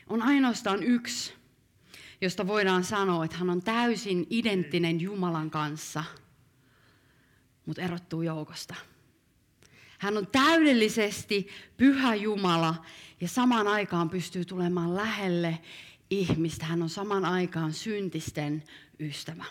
On 0.07 0.23
ainoastaan 0.23 0.83
yksi, 0.83 1.35
josta 2.21 2.47
voidaan 2.47 2.85
sanoa, 2.85 3.25
että 3.25 3.37
hän 3.37 3.51
on 3.51 3.63
täysin 3.63 4.27
identtinen 4.31 5.01
Jumalan 5.01 5.51
kanssa, 5.51 6.05
mutta 7.67 7.83
erottuu 7.83 8.23
joukosta. 8.23 8.75
Hän 9.99 10.17
on 10.17 10.27
täydellisesti 10.27 11.49
pyhä 11.77 12.15
Jumala 12.15 12.85
ja 13.21 13.29
samaan 13.29 13.69
aikaan 13.69 14.11
pystyy 14.11 14.45
tulemaan 14.45 14.95
lähelle 14.95 15.59
ihmistä. 16.11 16.67
Hän 16.67 16.83
on 16.83 16.89
samaan 16.89 17.25
aikaan 17.25 17.73
syntisten 17.73 18.63
ystävä. 19.01 19.45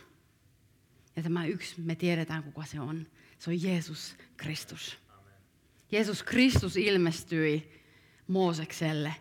Ja 1.15 1.23
tämä 1.23 1.45
yksi, 1.45 1.81
me 1.81 1.95
tiedetään 1.95 2.43
kuka 2.43 2.65
se 2.65 2.79
on. 2.79 3.07
Se 3.39 3.49
on 3.49 3.61
Jeesus 3.61 4.15
Kristus. 4.37 4.97
Jeesus 5.91 6.23
Kristus 6.23 6.77
ilmestyi 6.77 7.83
Moosekselle 8.27 9.15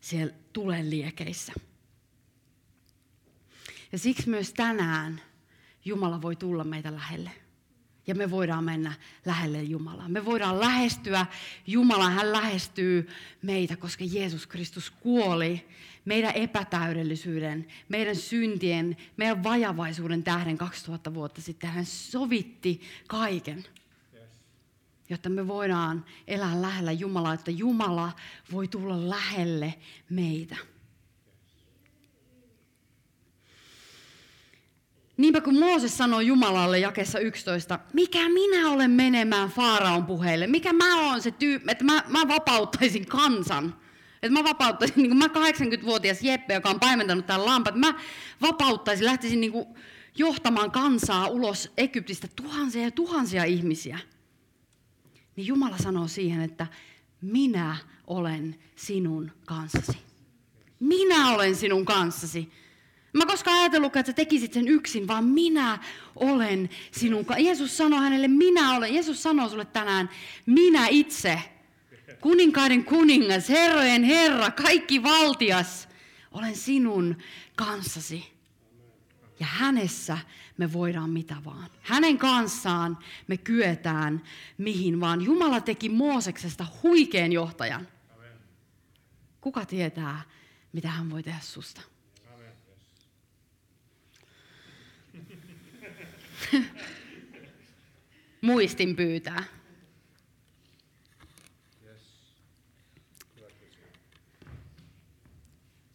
siellä 0.00 0.34
tulen 0.52 0.90
liekeissä. 0.90 1.52
Ja 3.92 3.98
siksi 3.98 4.28
myös 4.28 4.52
tänään 4.52 5.20
Jumala 5.84 6.22
voi 6.22 6.36
tulla 6.36 6.64
meitä 6.64 6.94
lähelle 6.94 7.30
ja 8.06 8.14
me 8.14 8.30
voidaan 8.30 8.64
mennä 8.64 8.92
lähelle 9.24 9.62
Jumalaa. 9.62 10.08
Me 10.08 10.24
voidaan 10.24 10.60
lähestyä 10.60 11.26
Jumalaa, 11.66 12.10
hän 12.10 12.32
lähestyy 12.32 13.08
meitä, 13.42 13.76
koska 13.76 14.04
Jeesus 14.04 14.46
Kristus 14.46 14.90
kuoli 14.90 15.66
meidän 16.04 16.34
epätäydellisyyden, 16.34 17.66
meidän 17.88 18.16
syntien, 18.16 18.96
meidän 19.16 19.44
vajavaisuuden 19.44 20.22
tähden 20.22 20.58
2000 20.58 21.14
vuotta 21.14 21.40
sitten. 21.40 21.70
Hän 21.70 21.86
sovitti 21.86 22.80
kaiken, 23.06 23.64
jotta 25.08 25.28
me 25.28 25.48
voidaan 25.48 26.04
elää 26.26 26.62
lähellä 26.62 26.92
Jumalaa, 26.92 27.34
että 27.34 27.50
Jumala 27.50 28.12
voi 28.52 28.68
tulla 28.68 29.08
lähelle 29.08 29.74
meitä. 30.10 30.56
Niinpä 35.16 35.40
kun 35.40 35.58
Mooses 35.58 35.98
sanoi 35.98 36.26
Jumalalle 36.26 36.78
jakessa 36.78 37.18
11, 37.18 37.78
mikä 37.92 38.28
minä 38.28 38.70
olen 38.70 38.90
menemään 38.90 39.48
Faaraon 39.48 40.06
puheille, 40.06 40.46
mikä 40.46 40.72
mä 40.72 41.00
oon 41.00 41.22
se 41.22 41.30
tyyppi, 41.30 41.72
että 41.72 41.84
mä, 41.84 42.02
mä 42.08 42.28
vapauttaisin 42.28 43.06
kansan. 43.06 43.74
Että 44.22 44.42
mä 44.42 44.44
vapauttaisin, 44.44 44.96
niin 44.96 45.08
kuin 45.08 45.18
mä 45.18 45.26
80-vuotias 45.26 46.22
Jeppe, 46.22 46.54
joka 46.54 46.70
on 46.70 46.80
paimentanut 46.80 47.26
tämän 47.26 47.46
lampat, 47.46 47.74
mä 47.74 47.94
vapauttaisin, 48.42 49.04
lähtisin 49.04 49.40
niin 49.40 49.52
kuin 49.52 49.66
johtamaan 50.18 50.70
kansaa 50.70 51.28
ulos 51.28 51.72
Egyptistä 51.76 52.28
tuhansia 52.36 52.82
ja 52.82 52.90
tuhansia 52.90 53.44
ihmisiä. 53.44 53.98
Niin 55.36 55.46
Jumala 55.46 55.78
sanoo 55.78 56.08
siihen, 56.08 56.40
että 56.40 56.66
minä 57.20 57.76
olen 58.06 58.56
sinun 58.76 59.32
kanssasi. 59.46 59.98
Minä 60.80 61.34
olen 61.34 61.56
sinun 61.56 61.84
kanssasi. 61.84 62.52
Mä 63.16 63.26
koskaan 63.26 63.58
ajatellut, 63.58 63.96
että 63.96 64.12
sä 64.12 64.12
tekisit 64.12 64.52
sen 64.52 64.68
yksin, 64.68 65.08
vaan 65.08 65.24
minä 65.24 65.78
olen 66.16 66.70
sinun 66.90 67.24
kanssa. 67.24 67.44
Jeesus 67.44 67.76
sanoi 67.76 68.00
hänelle, 68.00 68.28
minä 68.28 68.76
olen. 68.76 68.94
Jeesus 68.94 69.22
sanoo 69.22 69.48
sulle 69.48 69.64
tänään, 69.64 70.10
minä 70.46 70.86
itse, 70.88 71.42
kuninkaiden 72.20 72.84
kuningas, 72.84 73.48
herrojen 73.48 74.04
herra, 74.04 74.50
kaikki 74.50 75.02
valtias, 75.02 75.88
olen 76.32 76.56
sinun 76.56 77.16
kanssasi. 77.56 78.32
Ja 79.40 79.46
hänessä 79.46 80.18
me 80.58 80.72
voidaan 80.72 81.10
mitä 81.10 81.36
vaan. 81.44 81.70
Hänen 81.80 82.18
kanssaan 82.18 82.98
me 83.26 83.36
kyetään 83.36 84.22
mihin 84.58 85.00
vaan. 85.00 85.22
Jumala 85.22 85.60
teki 85.60 85.88
Mooseksesta 85.88 86.66
huikean 86.82 87.32
johtajan. 87.32 87.88
Kuka 89.40 89.64
tietää, 89.64 90.22
mitä 90.72 90.88
hän 90.88 91.10
voi 91.10 91.22
tehdä 91.22 91.40
susta? 91.42 91.95
Muistin 98.40 98.96
pyytää. 98.96 99.44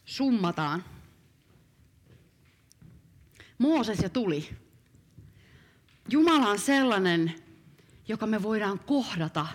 Summataan. 0.06 0.84
Mooses 3.58 4.00
ja 4.00 4.10
tuli. 4.10 4.50
Jumala 6.10 6.50
on 6.50 6.60
sellainen, 6.60 7.36
joka 8.08 8.28
me 8.28 8.44
voidaan 8.44 8.80
kohdata, 8.80 9.48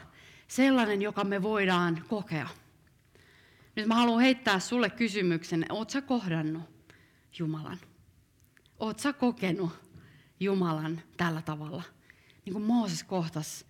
sellainen, 0.48 1.02
joka 1.02 1.24
me 1.24 1.42
voidaan 1.42 2.04
kokea. 2.08 2.48
Nyt 3.76 3.86
mä 3.86 3.94
haluan 3.94 4.20
heittää 4.20 4.60
sulle 4.60 4.90
kysymyksen, 4.90 5.66
oot 5.68 5.90
sä 5.90 6.02
kohdannut 6.02 6.62
Jumalan? 7.38 7.78
Oot 8.78 8.98
sä 8.98 9.12
kokenut 9.12 9.85
Jumalan 10.40 11.02
tällä 11.16 11.42
tavalla. 11.42 11.82
Niin 12.44 12.52
kuin 12.52 12.64
Mooses 12.64 13.04
kohtas 13.04 13.64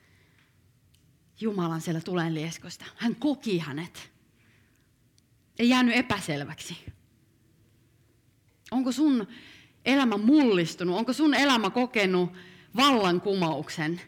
Jumalan 1.41 1.81
siellä 1.81 2.01
tulen 2.01 2.35
lieskosta. 2.35 2.85
Hän 2.97 3.17
koki 3.17 3.59
hänet. 3.59 4.13
Ei 5.59 5.69
jäänyt 5.69 5.97
epäselväksi. 5.97 6.77
Onko 8.71 8.93
sun 8.93 9.29
elämä 9.85 10.17
mullistunut? 10.17 10.97
Onko 10.97 11.13
sun 11.13 11.35
elämä 11.35 11.71
kokenut 11.71 12.33
vallankumouksen, 12.77 14.01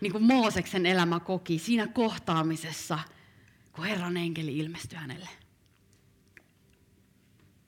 niin 0.00 0.12
kuin 0.12 0.24
Mooseksen 0.24 0.86
elämä 0.86 1.20
koki 1.20 1.58
siinä 1.58 1.86
kohtaamisessa, 1.86 2.98
kun 3.72 3.84
Herran 3.84 4.16
enkeli 4.16 4.58
ilmestyi 4.58 4.98
hänelle? 4.98 5.28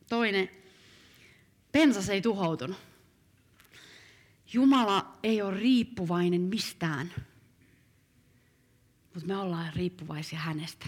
Toinen, 0.08 0.50
pensas 1.72 2.08
ei 2.08 2.22
tuhoutunut. 2.22 2.87
Jumala 4.52 5.18
ei 5.22 5.42
ole 5.42 5.60
riippuvainen 5.60 6.40
mistään, 6.40 7.12
mutta 9.14 9.26
me 9.28 9.36
ollaan 9.36 9.72
riippuvaisia 9.74 10.38
hänestä. 10.38 10.86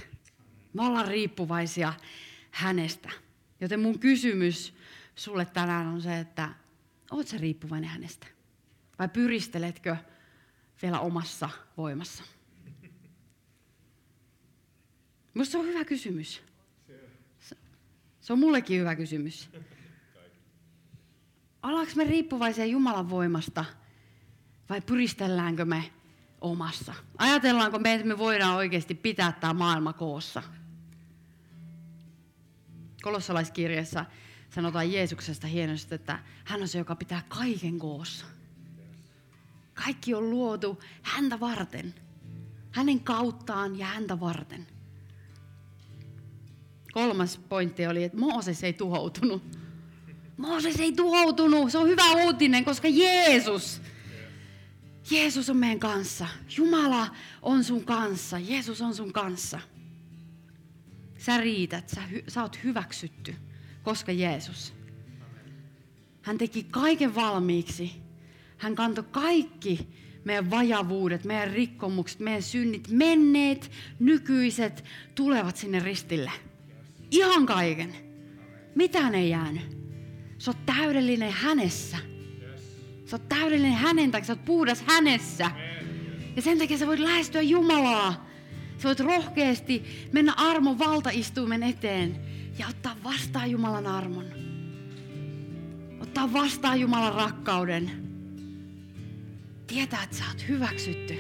Me 0.73 0.83
ollaan 0.83 1.09
riippuvaisia 1.09 1.93
hänestä. 2.51 3.11
Joten 3.61 3.81
mun 3.81 3.99
kysymys 3.99 4.75
sulle 5.15 5.45
tänään 5.45 5.87
on 5.87 6.03
se, 6.03 6.19
että 6.19 6.55
oot 7.11 7.29
sä 7.29 7.39
riippuvainen 7.39 7.91
hänestä? 7.91 8.27
Vai 8.99 9.09
pyristeletkö 9.09 9.97
vielä 10.83 11.01
omassa 11.01 11.51
voimassa? 11.77 12.25
Minusta 15.35 15.53
se 15.53 15.59
on 15.59 15.67
hyvä 15.67 15.85
kysymys. 15.85 16.43
Se 18.21 18.33
on 18.33 18.39
mullekin 18.39 18.81
hyvä 18.81 18.97
kysymys. 18.97 19.51
Ollaanko 21.63 21.93
me 21.97 22.05
riippuvaisia 22.05 22.67
Jumalan 22.67 23.11
voimasta 23.11 23.65
vai 24.69 24.81
pyristelläänkö 24.81 25.65
me 25.65 25.91
omassa? 26.41 26.95
Ajatellaanko 27.19 27.79
me, 27.79 27.95
että 27.95 28.07
me 28.07 28.19
voidaan 28.19 28.57
oikeasti 28.57 28.95
pitää 28.95 29.33
tämä 29.33 29.55
maailma 29.55 29.93
koossa? 29.93 30.43
Kolossalaiskirjassa 33.03 34.05
sanotaan 34.51 34.93
Jeesuksesta 34.93 35.47
hienosti, 35.47 35.95
että 35.95 36.19
hän 36.45 36.63
on 36.63 36.69
se, 36.69 36.79
joka 36.79 36.97
pitää 36.97 37.23
kaiken 37.29 37.79
koossa. 37.79 38.27
Kaikki 39.75 40.15
on 40.15 40.31
luotu 40.31 40.81
häntä 41.03 41.41
varten. 41.41 41.95
Hänen 42.71 43.01
kauttaan 43.01 43.79
ja 43.79 43.87
häntä 43.87 44.21
varten. 44.21 44.67
Kolmas 46.93 47.39
pointti 47.39 47.87
oli, 47.87 48.05
että 48.05 48.19
Mooses 48.19 48.65
ei 48.65 48.73
tuhoutunut 48.73 49.60
Mooses 50.41 50.81
ei 50.81 50.93
tuhoutunut. 50.93 51.73
Se 51.73 51.79
on 51.79 51.89
hyvä 51.89 52.13
uutinen, 52.25 52.65
koska 52.65 52.89
Jeesus, 52.89 53.81
Jeesus 55.11 55.51
on 55.51 55.57
meidän 55.57 55.79
kanssa. 55.79 56.27
Jumala 56.57 57.09
on 57.43 57.65
sun 57.65 57.85
kanssa. 57.85 58.39
Jeesus 58.39 58.81
on 58.81 58.95
sun 58.95 59.13
kanssa. 59.13 59.61
Sä 61.19 61.39
riität, 61.39 61.89
sä, 61.89 62.03
sä 62.29 62.43
oot 62.43 62.65
hyväksytty, 62.65 63.35
koska 63.83 64.13
Jeesus. 64.13 64.73
Hän 66.23 66.39
teki 66.39 66.67
kaiken 66.71 67.15
valmiiksi. 67.15 67.93
Hän 68.59 68.75
kantoi 68.75 69.05
kaikki 69.11 69.89
meidän 70.25 70.51
vajavuudet, 70.51 71.25
meidän 71.25 71.51
rikkomukset, 71.51 72.21
meidän 72.21 72.43
synnit, 72.43 72.89
menneet, 72.89 73.71
nykyiset, 73.99 74.85
tulevat 75.15 75.57
sinne 75.57 75.79
ristille. 75.79 76.33
Ihan 77.11 77.47
kaiken. 77.47 77.95
Mitään 78.75 79.15
ei 79.15 79.31
jäänyt. 79.31 79.80
Sä 80.41 80.51
oot 80.51 80.67
täydellinen 80.67 81.33
hänessä. 81.33 81.97
Sä 83.07 83.17
oot 83.17 83.29
täydellinen 83.29 83.73
hänen 83.73 84.11
takia, 84.11 84.27
sä 84.27 84.33
oot 84.33 84.45
puhdas 84.45 84.83
hänessä. 84.87 85.51
Ja 86.37 86.43
sen 86.43 86.59
takia 86.59 86.79
sä 86.79 86.87
voit 86.87 87.01
lähestyä 87.01 87.43
Jumalaa. 87.43 88.27
Sä 88.79 88.89
voit 88.89 89.01
rohkeasti 89.01 89.85
mennä 90.13 90.33
armon 90.37 90.79
valtaistuimen 90.79 91.63
eteen 91.63 92.21
ja 92.59 92.69
ottaa 92.69 92.97
vastaan 93.05 93.51
Jumalan 93.51 93.87
armon. 93.87 94.25
Ottaa 96.01 96.33
vastaan 96.33 96.81
Jumalan 96.81 97.15
rakkauden. 97.15 97.91
Tietää, 99.67 100.03
että 100.03 100.17
sä 100.17 100.25
oot 100.29 100.49
hyväksytty. 100.49 101.15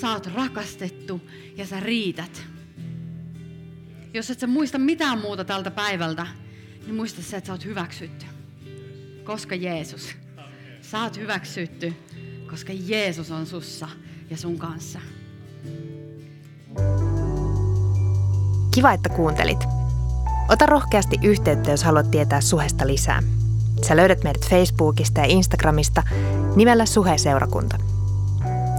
Sä 0.00 0.10
oot 0.10 0.26
rakastettu 0.26 1.20
ja 1.56 1.66
sä 1.66 1.80
riität. 1.80 2.46
Jos 4.14 4.30
et 4.30 4.40
sä 4.40 4.46
muista 4.46 4.78
mitään 4.78 5.20
muuta 5.20 5.44
tältä 5.44 5.70
päivältä, 5.70 6.26
niin 6.86 6.94
muista 6.94 7.22
se, 7.22 7.36
että 7.36 7.46
sä 7.46 7.52
oot 7.52 7.64
hyväksytty. 7.64 8.26
Koska 9.24 9.54
Jeesus. 9.54 10.08
Sä 10.82 11.02
oot 11.02 11.16
hyväksytty, 11.16 11.94
koska 12.50 12.72
Jeesus 12.86 13.30
on 13.30 13.46
sussa 13.46 13.88
ja 14.30 14.36
sun 14.36 14.58
kanssa. 14.58 14.98
Kiva, 18.74 18.92
että 18.92 19.08
kuuntelit. 19.08 19.58
Ota 20.48 20.66
rohkeasti 20.66 21.16
yhteyttä, 21.22 21.70
jos 21.70 21.84
haluat 21.84 22.10
tietää 22.10 22.40
suhesta 22.40 22.86
lisää. 22.86 23.22
Sä 23.88 23.96
löydät 23.96 24.24
meidät 24.24 24.48
Facebookista 24.48 25.20
ja 25.20 25.26
Instagramista 25.26 26.02
nimellä 26.56 26.86
Suhe-seurakunta. 26.86 27.78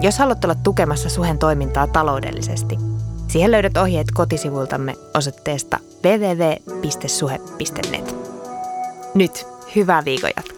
Jos 0.02 0.20
haluat 0.20 0.44
olla 0.44 0.56
tukemassa 0.56 1.10
Suhen 1.10 1.38
toimintaa 1.38 1.88
taloudellisesti, 1.88 2.78
siihen 3.28 3.52
löydät 3.52 3.78
ohjeet 3.78 4.08
kotisivuiltamme 4.12 4.96
osoitteesta 5.14 5.80
www.suhe.net. 6.04 7.48
Nyt 9.16 9.48
hyvää 9.76 10.06
viikon 10.06 10.32
jatkoa. 10.38 10.57